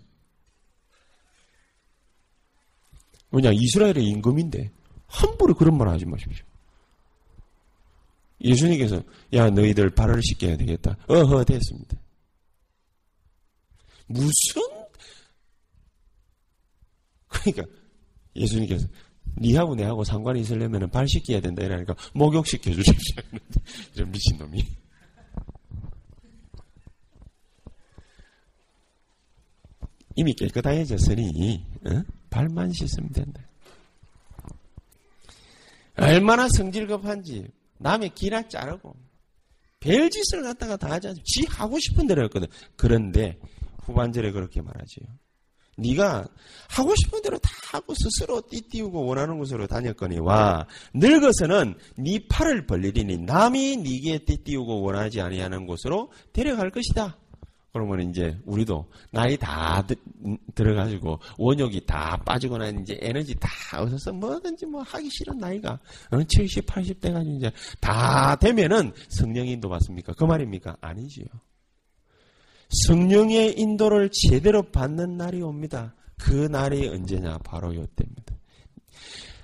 왜냐 3.30 3.50
이스라엘의 3.52 4.04
임금인데 4.04 4.70
함부로 5.06 5.54
그런 5.54 5.76
말 5.78 5.88
하지 5.88 6.04
마십시오. 6.04 6.44
예수님께서 8.40 9.02
야 9.32 9.50
너희들 9.50 9.90
발을 9.90 10.20
씻겨야 10.22 10.56
되겠다. 10.56 10.96
어허 11.08 11.44
됐습니다. 11.44 11.96
무슨 14.06 14.30
그러니까 17.28 17.64
예수님께서 18.34 18.86
니하고 19.38 19.74
내하고 19.74 20.04
상관이 20.04 20.40
있으려면 20.40 20.88
발 20.90 21.06
씻겨야 21.08 21.40
된다 21.40 21.62
이러니까 21.62 21.94
목욕 22.14 22.46
시켜 22.46 22.72
주십시오. 22.72 23.22
이런 23.94 24.10
미친놈이. 24.10 24.64
이미 30.18 30.32
깨끗해졌으니 30.32 31.62
어? 31.86 32.02
발만 32.30 32.72
씻으면 32.72 33.10
된다. 33.10 33.42
얼마나 35.98 36.48
성질급한지 36.56 37.48
남의 37.78 38.10
기나 38.14 38.46
자르고 38.48 38.96
별짓을 39.80 40.42
갖다가 40.42 40.76
다 40.76 40.90
하지 40.90 41.08
않지. 41.08 41.22
지 41.24 41.46
하고 41.48 41.78
싶은 41.78 42.06
대로 42.06 42.24
했거든. 42.24 42.48
그런데 42.76 43.38
후반절에 43.82 44.32
그렇게 44.32 44.60
말하지요. 44.62 45.06
네가 45.78 46.26
하고 46.70 46.94
싶은 46.96 47.20
대로 47.22 47.38
다 47.38 47.50
하고 47.72 47.94
스스로 47.94 48.40
띠띠우고 48.48 49.04
원하는 49.04 49.38
곳으로 49.38 49.66
다녔거니와 49.66 50.66
늙어서는 50.94 51.74
네 51.98 52.26
팔을 52.28 52.66
벌리리니 52.66 53.18
남이 53.18 53.76
네게 53.76 54.24
띠띠우고 54.24 54.82
원하지 54.82 55.20
아니하는 55.20 55.66
곳으로 55.66 56.10
데려갈 56.32 56.70
것이다. 56.70 57.18
그러면 57.76 58.08
이제 58.08 58.38
우리도 58.46 58.86
나이 59.10 59.36
다 59.36 59.86
들어가지고 60.54 61.18
원욕이 61.36 61.84
다 61.84 62.16
빠지거나 62.24 62.68
이제 62.68 62.98
에너지 63.02 63.34
다 63.38 63.50
없어서 63.74 64.12
뭐든지 64.12 64.64
뭐 64.64 64.80
하기 64.80 65.10
싫은 65.10 65.36
나이가 65.36 65.78
70, 66.26 66.64
80대 66.64 67.12
가지고 67.12 67.36
이제 67.36 67.52
다 67.78 68.34
되면은 68.36 68.92
성령 69.08 69.46
인도 69.46 69.68
받습니까? 69.68 70.14
그 70.14 70.24
말입니까? 70.24 70.78
아니지요. 70.80 71.26
성령의 72.86 73.58
인도를 73.58 74.10
제대로 74.10 74.62
받는 74.62 75.18
날이 75.18 75.42
옵니다. 75.42 75.94
그 76.16 76.30
날이 76.30 76.88
언제냐? 76.88 77.38
바로 77.44 77.74
요때입니다. 77.74 78.36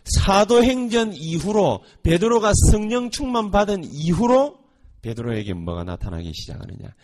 사도행전 0.04 1.12
이후로 1.12 1.84
베드로가 2.02 2.52
성령 2.70 3.10
충만 3.10 3.50
받은 3.50 3.84
이후로 3.84 4.58
베드로에게 5.02 5.52
뭐가 5.52 5.84
나타나기 5.84 6.32
시작하느냐? 6.32 6.94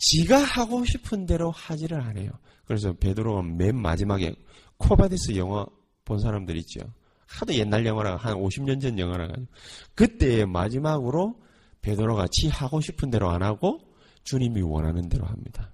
지가 0.00 0.38
하고 0.38 0.84
싶은 0.84 1.26
대로 1.26 1.50
하지를 1.50 2.00
않아요. 2.00 2.30
그래서 2.64 2.92
베드로가 2.94 3.42
맨 3.42 3.76
마지막에 3.76 4.34
코바디스 4.78 5.36
영화 5.36 5.66
본 6.04 6.18
사람들 6.18 6.56
있죠. 6.58 6.80
하도 7.26 7.54
옛날 7.54 7.86
영화라 7.86 8.16
한 8.16 8.34
50년 8.34 8.80
전 8.80 8.98
영화라 8.98 9.28
가지고 9.28 9.46
그때 9.94 10.44
마지막으로 10.46 11.38
베드로가 11.82 12.26
지 12.30 12.48
하고 12.48 12.80
싶은 12.80 13.10
대로 13.10 13.30
안 13.30 13.42
하고 13.42 13.80
주님이 14.24 14.62
원하는 14.62 15.08
대로 15.08 15.26
합니다. 15.26 15.72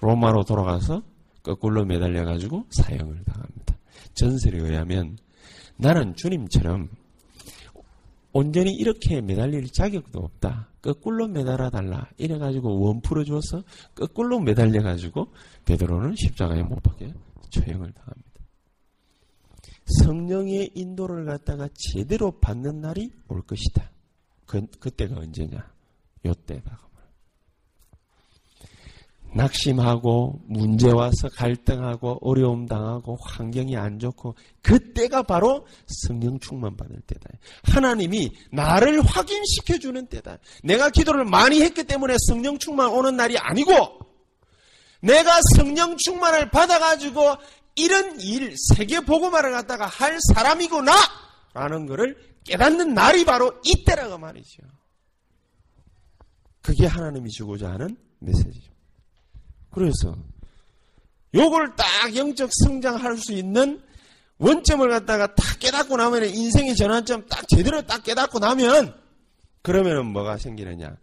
로마로 0.00 0.44
돌아가서 0.44 1.02
거꾸로 1.42 1.84
매달려 1.84 2.24
가지고 2.24 2.66
사형을 2.70 3.22
당합니다. 3.24 3.78
전설에 4.14 4.58
의하면 4.58 5.16
나는 5.76 6.14
주님처럼 6.14 6.90
온전히 8.36 8.74
이렇게 8.74 9.22
매달릴 9.22 9.72
자격도 9.72 10.18
없다. 10.18 10.68
거꾸로 10.82 11.26
매달아 11.26 11.70
달라. 11.70 12.10
이래 12.18 12.36
가지고 12.36 12.80
원 12.80 13.00
풀어 13.00 13.24
주어서 13.24 13.62
거꾸로 13.94 14.40
매달려 14.40 14.82
가지고 14.82 15.32
베드로는 15.64 16.16
십자가에 16.16 16.62
못 16.62 16.82
박혀 16.82 17.06
처형을 17.48 17.92
당합니다. 17.92 18.26
성령의 20.02 20.72
인도를 20.74 21.24
갖다가 21.24 21.70
제대로 21.72 22.38
받는 22.38 22.82
날이 22.82 23.10
올 23.28 23.40
것이다. 23.40 23.90
그, 24.44 24.66
그때가 24.80 25.16
언제냐? 25.16 25.72
요때다. 26.26 26.85
낙심하고 29.36 30.40
문제 30.46 30.90
와서 30.90 31.28
갈등하고 31.34 32.18
어려움 32.22 32.66
당하고 32.66 33.18
환경이 33.20 33.76
안 33.76 33.98
좋고 33.98 34.34
그때가 34.62 35.22
바로 35.22 35.66
성령 35.86 36.38
충만 36.38 36.76
받을 36.76 37.00
때다. 37.06 37.28
하나님이 37.64 38.32
나를 38.50 39.02
확인시켜 39.02 39.78
주는 39.78 40.06
때다. 40.06 40.38
내가 40.64 40.90
기도를 40.90 41.24
많이 41.26 41.60
했기 41.60 41.84
때문에 41.84 42.16
성령 42.26 42.58
충만 42.58 42.88
오는 42.88 43.16
날이 43.16 43.36
아니고 43.38 44.00
내가 45.00 45.38
성령 45.56 45.96
충만을 45.98 46.50
받아 46.50 46.78
가지고 46.78 47.36
이런 47.74 48.18
일 48.20 48.54
세계 48.74 49.00
복음화를 49.00 49.52
갖다가 49.52 49.86
할 49.86 50.18
사람이구나 50.34 50.92
라는 51.52 51.86
것을 51.86 52.16
깨닫는 52.44 52.94
날이 52.94 53.24
바로 53.24 53.52
이때라고 53.64 54.16
말이죠. 54.18 54.62
그게 56.62 56.86
하나님이 56.86 57.30
주고자 57.30 57.70
하는 57.70 57.96
메시지죠. 58.18 58.75
그래서 59.76 60.16
요걸 61.34 61.76
딱 61.76 62.16
영적 62.16 62.48
성장할 62.64 63.18
수 63.18 63.34
있는 63.34 63.82
원점을 64.38 64.88
갖다가 64.88 65.34
딱 65.34 65.58
깨닫고 65.58 65.98
나면 65.98 66.24
인생의 66.24 66.74
전환점 66.76 67.26
딱 67.26 67.46
제대로 67.46 67.82
딱 67.82 68.02
깨닫고 68.02 68.38
나면 68.38 68.98
그러면은 69.60 70.06
뭐가 70.06 70.38
생기느냐? 70.38 70.96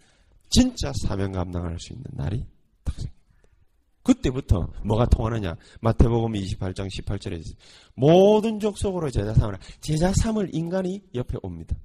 진짜 0.50 0.92
사명 1.04 1.34
감당할 1.34 1.78
수 1.80 1.94
있는 1.94 2.06
날이 2.14 2.48
딱 2.84 2.96
생깁니다. 2.96 3.22
그때부터 4.02 4.72
뭐가 4.84 5.06
통하느냐? 5.06 5.56
마태복음 5.82 6.34
28장 6.34 6.88
18절에 6.90 7.44
모든 7.94 8.60
족속으로 8.60 9.12
제자 9.12 9.36
삼으라. 9.36 9.60
제자 9.82 10.12
삼을 10.16 10.50
인간이 10.52 11.00
옆에 11.14 11.38
옵니다. 11.44 11.76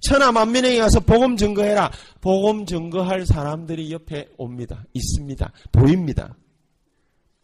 천하 0.00 0.32
만민에게 0.32 0.78
가서 0.78 1.00
복음 1.00 1.36
증거해라. 1.36 1.90
복음 2.20 2.66
증거할 2.66 3.26
사람들이 3.26 3.92
옆에 3.92 4.28
옵니다. 4.38 4.84
있습니다. 4.94 5.52
보입니다. 5.72 6.34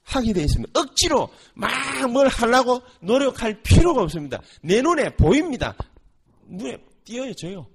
하게 0.02 0.32
되어 0.32 0.44
있습니다. 0.44 0.80
억지로 0.80 1.28
막 1.54 1.70
뭘 2.08 2.28
하려고 2.28 2.82
노력할 3.00 3.62
필요가 3.62 4.02
없습니다. 4.02 4.40
내 4.62 4.82
눈에 4.82 5.14
보입니다. 5.16 5.74
눈에 6.48 6.78
띄어져요. 7.04 7.66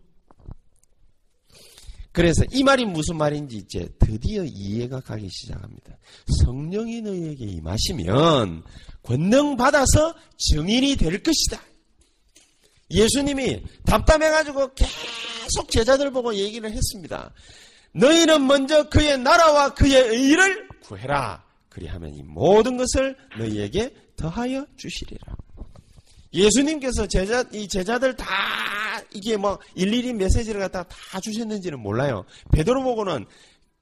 그래서 2.11 2.43
이 2.51 2.63
말이 2.63 2.85
무슨 2.85 3.17
말인지 3.17 3.57
이제 3.57 3.87
드디어 3.97 4.43
이해가 4.43 4.99
가기 4.99 5.29
시작합니다. 5.29 5.97
성령이 6.43 7.01
너희에게 7.01 7.45
임하시면 7.45 8.63
권능 9.01 9.55
받아서 9.55 10.13
증인이 10.37 10.97
될 10.97 11.23
것이다. 11.23 11.61
예수님이 12.91 13.63
답답해가지고 13.85 14.71
계속 14.75 15.69
제자들 15.69 16.11
보고 16.11 16.33
얘기를 16.35 16.71
했습니다. 16.71 17.31
너희는 17.93 18.45
먼저 18.47 18.89
그의 18.89 19.17
나라와 19.17 19.73
그의 19.73 20.09
의를 20.09 20.67
구해라. 20.81 21.43
그리하면 21.69 22.13
이 22.13 22.23
모든 22.23 22.77
것을 22.77 23.15
너희에게 23.37 23.93
더하여 24.15 24.65
주시리라. 24.77 25.35
예수님께서 26.33 27.07
제자, 27.07 27.43
이 27.51 27.67
제자들 27.67 28.15
다 28.15 28.25
이게 29.13 29.35
뭐 29.35 29.59
일일이 29.75 30.13
메시지를 30.13 30.61
갖다 30.61 30.83
다 30.83 31.19
주셨는지는 31.19 31.79
몰라요. 31.79 32.25
베드로 32.51 32.83
보고는 32.83 33.25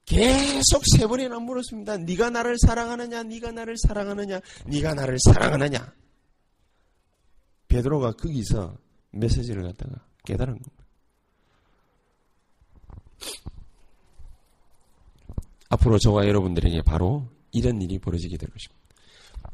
계속 0.04 0.82
세 0.96 1.06
번이나 1.06 1.38
물었습니다. 1.38 1.98
네가 1.98 2.30
나를 2.30 2.56
사랑하느냐? 2.58 3.22
네가 3.22 3.52
나를 3.52 3.76
사랑하느냐? 3.78 4.40
네가 4.66 4.94
나를 4.94 5.16
사랑하느냐? 5.24 5.92
베드로가 7.68 8.12
거기서 8.12 8.76
메시지를 9.10 9.62
갖다가 9.62 10.04
깨달은 10.24 10.54
겁니다. 10.54 10.84
앞으로 15.68 15.98
저와 15.98 16.26
여러분들에게 16.26 16.82
바로 16.82 17.28
이런 17.52 17.80
일이 17.80 17.98
벌어지게 17.98 18.36
될 18.36 18.50
것입니다. 18.50 18.80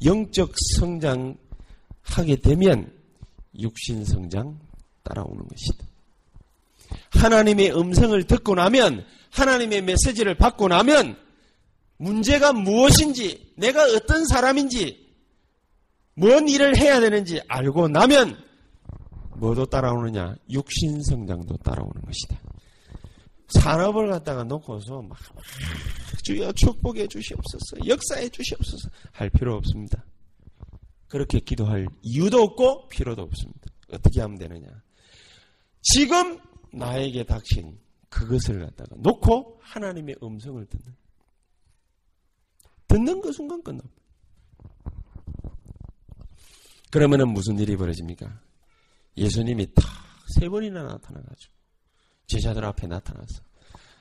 영적 0.04 0.52
성장하게 0.78 2.36
되면 2.42 2.92
육신 3.58 4.04
성장 4.04 4.58
따라오는 5.02 5.46
것이다. 5.46 5.86
하나님의 7.10 7.76
음성을 7.76 8.22
듣고 8.24 8.54
나면 8.54 9.04
하나님의 9.30 9.82
메시지를 9.82 10.36
받고 10.36 10.68
나면 10.68 11.16
문제가 11.98 12.52
무엇인지 12.52 13.52
내가 13.56 13.82
어떤 13.84 14.24
사람인지 14.26 15.06
뭔 16.14 16.48
일을 16.48 16.76
해야 16.76 17.00
되는지 17.00 17.40
알고 17.48 17.88
나면 17.88 18.45
뭐도 19.38 19.66
따라오느냐 19.66 20.36
육신 20.50 21.02
성장도 21.02 21.56
따라오는 21.58 22.02
것이다. 22.02 22.40
산업을 23.48 24.08
갖다가 24.08 24.44
놓고서 24.44 25.02
막 25.02 25.18
주여 26.24 26.52
축복해 26.52 27.06
주시옵소서 27.06 27.86
역사해 27.86 28.28
주시옵소서 28.28 28.88
할 29.12 29.30
필요 29.30 29.54
없습니다. 29.56 30.04
그렇게 31.08 31.38
기도할 31.38 31.86
이유도 32.02 32.42
없고 32.42 32.88
필요도 32.88 33.22
없습니다. 33.22 33.60
어떻게 33.92 34.20
하면 34.20 34.38
되느냐? 34.38 34.66
지금 35.82 36.40
나에게 36.72 37.24
닥친 37.24 37.78
그것을 38.08 38.60
갖다가 38.60 38.96
놓고 38.98 39.60
하나님의 39.62 40.16
음성을 40.22 40.64
듣는. 40.66 40.96
듣는 42.88 43.20
그 43.20 43.32
순간 43.32 43.62
끝납니다. 43.62 43.94
그러면은 46.90 47.28
무슨 47.28 47.58
일이 47.58 47.76
벌어집니까? 47.76 48.40
예수님이 49.16 49.74
탁 49.74 49.84
세 50.26 50.48
번이나 50.48 50.82
나타나가지고 50.82 51.54
제자들 52.26 52.64
앞에 52.64 52.86
나타나서 52.86 53.42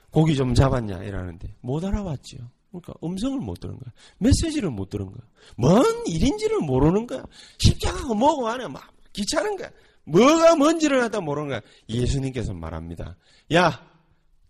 고기 0.09 0.36
좀 0.36 0.53
잡았냐 0.53 1.03
이러는데 1.03 1.55
못 1.61 1.84
알아봤죠. 1.84 2.38
그러니까 2.70 2.93
음성을 3.03 3.39
못 3.39 3.59
들은 3.59 3.78
거야. 3.78 3.93
메시지를 4.18 4.70
못 4.70 4.89
들은 4.89 5.05
거야. 5.05 5.22
뭔 5.55 5.84
일인지를 6.07 6.59
모르는 6.59 7.07
거야. 7.07 7.24
십자가가 7.59 8.13
뭐고 8.13 8.47
하냐 8.47 8.68
막 8.68 8.91
귀찮은 9.13 9.55
거야. 9.55 9.70
뭐가 10.05 10.55
뭔지를 10.55 10.99
갖다 10.99 11.22
모르는 11.22 11.49
거야. 11.49 11.61
예수님께서 11.89 12.53
말합니다. 12.53 13.16
야, 13.53 13.88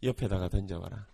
옆에다가 0.01 0.49
던져봐라. 0.49 1.07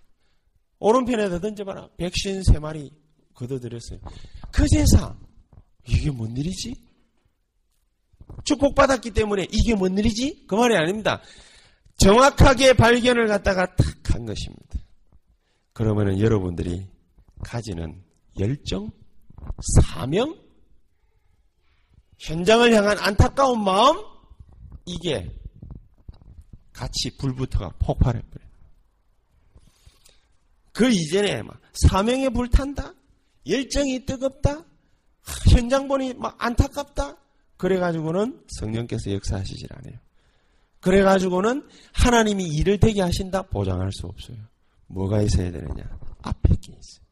오른편에다 0.79 1.39
던져봐라. 1.39 1.89
백신 1.97 2.43
세 2.43 2.59
마리 2.59 2.91
걷어들였어요. 3.33 3.99
그 4.51 4.65
세상, 4.67 5.19
이게 5.87 6.09
뭔 6.11 6.35
일이지? 6.35 6.73
축복받았기 8.43 9.11
때문에 9.11 9.47
이게 9.51 9.75
뭔 9.75 9.97
일이지? 9.97 10.45
그 10.47 10.55
말이 10.55 10.75
아닙니다. 10.75 11.21
정확하게 11.97 12.73
발견을 12.73 13.27
갖다가 13.27 13.75
탁 13.75 14.01
한 14.13 14.25
것입니다. 14.25 14.79
그러면은 15.73 16.19
여러분들이 16.19 16.87
가지는 17.43 18.03
열정, 18.39 18.91
사명, 19.81 20.37
현장을 22.19 22.71
향한 22.73 22.97
안타까운 22.99 23.63
마음, 23.63 23.97
이게 24.85 25.35
같이 26.73 27.17
불부터가 27.17 27.69
폭발해버려요. 27.79 28.51
그 30.73 30.89
이전에 30.89 31.41
막 31.43 31.59
사명에 31.73 32.29
불탄다, 32.29 32.93
열정이 33.47 34.05
뜨겁다, 34.05 34.63
현장 35.51 35.87
보니 35.87 36.13
막 36.13 36.35
안타깝다. 36.37 37.17
그래가지고는 37.61 38.41
성령께서 38.47 39.11
역사하시질 39.11 39.69
않아요. 39.71 39.99
그래가지고는 40.79 41.67
하나님이 41.93 42.47
일을 42.47 42.79
되게 42.79 43.01
하신다 43.01 43.43
보장할 43.43 43.91
수 43.91 44.07
없어요. 44.07 44.37
뭐가 44.87 45.21
있어야 45.21 45.51
되느냐? 45.51 45.83
앞에 46.23 46.55
게 46.55 46.71
있어요. 46.71 47.05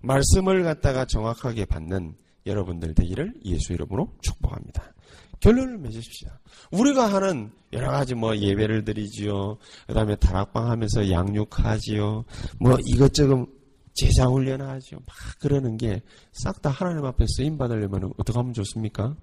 말씀을 0.00 0.62
갖다가 0.62 1.04
정확하게 1.06 1.64
받는 1.64 2.14
여러분들 2.46 2.94
되기를 2.94 3.34
예수 3.46 3.72
이름으로 3.72 4.12
축복합니다. 4.22 4.94
결론을 5.40 5.78
맺으십시오. 5.78 6.28
우리가 6.70 7.12
하는 7.12 7.50
여러 7.72 7.90
가지 7.90 8.14
뭐 8.14 8.36
예배를 8.36 8.84
드리지요. 8.84 9.58
그 9.88 9.92
다음에 9.94 10.14
다락방 10.14 10.70
하면서 10.70 11.10
양육하지요. 11.10 12.24
뭐 12.60 12.76
이것저것 12.86 13.48
제자 13.94 14.26
훈련하지요. 14.26 15.00
막 15.04 15.16
그러는 15.40 15.76
게 15.76 16.00
싹 16.32 16.62
다 16.62 16.70
하나님 16.70 17.04
앞에 17.04 17.24
쓰임 17.28 17.58
받으려면 17.58 18.12
어떻게 18.18 18.38
하면 18.38 18.52
좋습니까? 18.52 19.16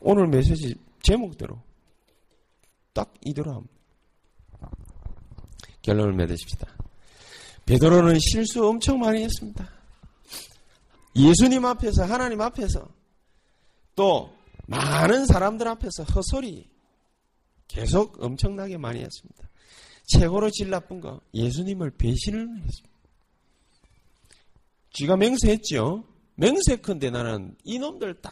오늘 0.00 0.26
메시지 0.28 0.74
제목대로 1.02 1.60
딱 2.92 3.12
이대로 3.24 3.52
합니다. 3.52 3.74
결론을 5.82 6.14
맺으십시다. 6.14 6.66
베드로는 7.66 8.18
실수 8.18 8.66
엄청 8.66 8.98
많이 8.98 9.22
했습니다. 9.22 9.68
예수님 11.14 11.64
앞에서 11.64 12.04
하나님 12.04 12.40
앞에서 12.40 12.88
또 13.94 14.36
많은 14.66 15.26
사람들 15.26 15.66
앞에서 15.68 16.04
헛소리 16.04 16.68
계속 17.68 18.22
엄청나게 18.22 18.78
많이 18.78 19.00
했습니다. 19.00 19.48
최고로 20.06 20.50
질 20.50 20.70
나쁜 20.70 21.00
거 21.00 21.20
예수님을 21.34 21.90
배신을 21.92 22.40
했습니다. 22.40 22.90
쥐가 24.92 25.16
맹세했죠. 25.16 26.04
맹세컨대 26.40 27.10
나는 27.10 27.54
이놈들 27.64 28.20
다 28.22 28.30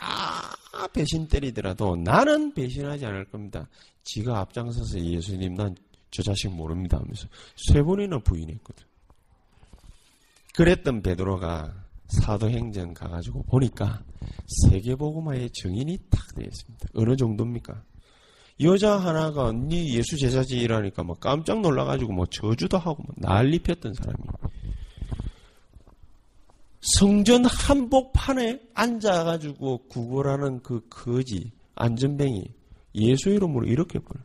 배신 0.93 1.29
때리더라도 1.29 1.97
나는 1.97 2.53
배신하지 2.55 3.05
않을 3.07 3.27
겁니다. 3.27 3.69
지가 4.05 4.39
앞장서서 4.41 5.01
예수님 5.01 5.55
난 5.55 5.75
저 6.11 6.23
자식 6.23 6.49
모릅니다 6.49 6.99
하면서 6.99 7.27
세 7.57 7.83
번이나 7.83 8.19
부인했거든. 8.19 8.85
그랬던 10.55 11.03
베드로가 11.03 11.73
사도행전 12.09 12.95
가가지고 12.95 13.45
보니까 13.45 14.03
세계복음화의 14.63 15.51
정인이 15.51 15.99
탁 16.11 16.35
되어 16.35 16.47
있습니다. 16.47 16.89
어느 16.95 17.17
정도입니까? 17.17 17.83
여자 18.61 18.97
하나가 18.97 19.53
네 19.53 19.87
예수 19.95 20.17
제자지 20.17 20.57
이라니까 20.57 21.05
막 21.05 21.21
깜짝 21.21 21.61
놀라가지고 21.61 22.13
뭐 22.13 22.27
저주도 22.27 22.79
하고 22.79 23.03
뭐 23.05 23.15
난리 23.19 23.59
폈던 23.61 23.95
사람이 23.95 24.17
성전 26.81 27.45
한복판에 27.45 28.61
앉아가지고 28.75 29.89
구걸하는 29.89 30.63
그 30.63 30.87
거지 30.89 31.53
안전뱅이 31.75 32.45
예수 32.95 33.31
이름으로 33.31 33.67
이렇게 33.67 33.99
버려. 33.99 34.21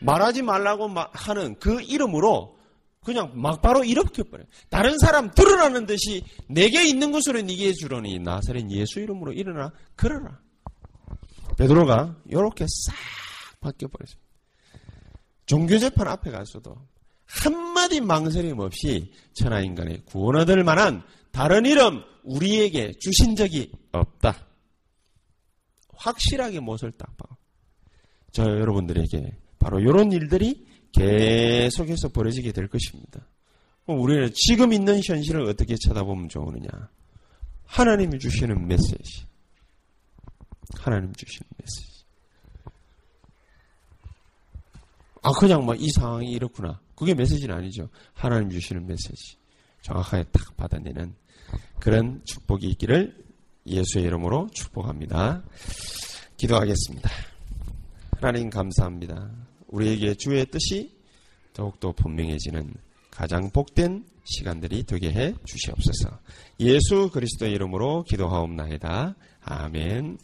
말하지 0.00 0.42
말라고 0.42 0.88
하는 1.12 1.56
그 1.58 1.80
이름으로 1.80 2.56
그냥 3.04 3.32
막바로 3.34 3.84
이렇게 3.84 4.22
버려. 4.22 4.44
다른 4.68 4.98
사람 4.98 5.30
드러나는 5.30 5.86
듯이 5.86 6.24
내게 6.48 6.86
있는 6.86 7.10
것으로 7.12 7.40
네게 7.40 7.72
주러니 7.72 8.18
나사렛 8.18 8.70
예수 8.70 9.00
이름으로 9.00 9.32
일어나 9.32 9.72
그러라. 9.96 10.38
베드로가 11.56 12.16
이렇게 12.26 12.66
싹 12.68 12.94
바뀌어 13.60 13.88
버렸습니다. 13.88 14.28
종교 15.46 15.78
재판 15.78 16.06
앞에 16.08 16.30
가서도 16.30 16.76
한마디 17.24 18.00
망설임 18.00 18.58
없이 18.58 19.12
천하 19.34 19.60
인간의 19.60 20.02
구원 20.04 20.36
얻을 20.36 20.62
만한 20.62 21.02
다른 21.38 21.66
이름 21.66 22.02
우리에게 22.24 22.94
주신 22.98 23.36
적이 23.36 23.70
없다. 23.92 24.44
확실하게 25.94 26.58
못을 26.58 26.90
딱 26.90 27.16
봐. 27.16 27.28
저 28.32 28.42
여러분들에게 28.42 29.38
바로 29.60 29.78
이런 29.78 30.10
일들이 30.10 30.66
계속해서 30.90 32.08
벌어지게 32.08 32.50
될 32.50 32.66
것입니다. 32.66 33.24
우리는 33.86 34.32
지금 34.34 34.72
있는 34.72 35.00
현실을 35.00 35.42
어떻게 35.48 35.76
쳐다보면 35.76 36.28
좋으느냐? 36.28 36.68
하나님이 37.66 38.18
주시는 38.18 38.66
메시지. 38.66 39.24
하나님 40.76 41.12
주시는 41.12 41.48
메시지. 41.56 42.04
아, 45.22 45.30
그냥 45.38 45.64
막 45.64 45.76
이 45.78 45.88
상황이 45.90 46.32
이렇구나. 46.32 46.80
그게 46.96 47.14
메시지는 47.14 47.54
아니죠. 47.54 47.88
하나님 48.12 48.50
주시는 48.50 48.88
메시지. 48.88 49.36
정확하게 49.82 50.24
딱 50.32 50.56
받아내는 50.56 51.14
그런 51.80 52.22
축복이 52.24 52.68
있기를 52.70 53.16
예수의 53.66 54.04
이름으로 54.04 54.48
축복합니다. 54.52 55.42
기도하겠습니다. 56.36 57.10
하나님 58.20 58.50
감사합니다. 58.50 59.30
우리에게 59.68 60.14
주의 60.14 60.44
뜻이 60.46 60.96
더욱더 61.52 61.92
분명해지는 61.92 62.74
가장 63.10 63.50
복된 63.50 64.04
시간들이 64.24 64.84
되게 64.84 65.12
해 65.12 65.34
주시옵소서. 65.44 66.18
예수 66.60 67.10
그리스도의 67.10 67.52
이름으로 67.52 68.04
기도하옵나이다. 68.04 69.16
아멘. 69.40 70.18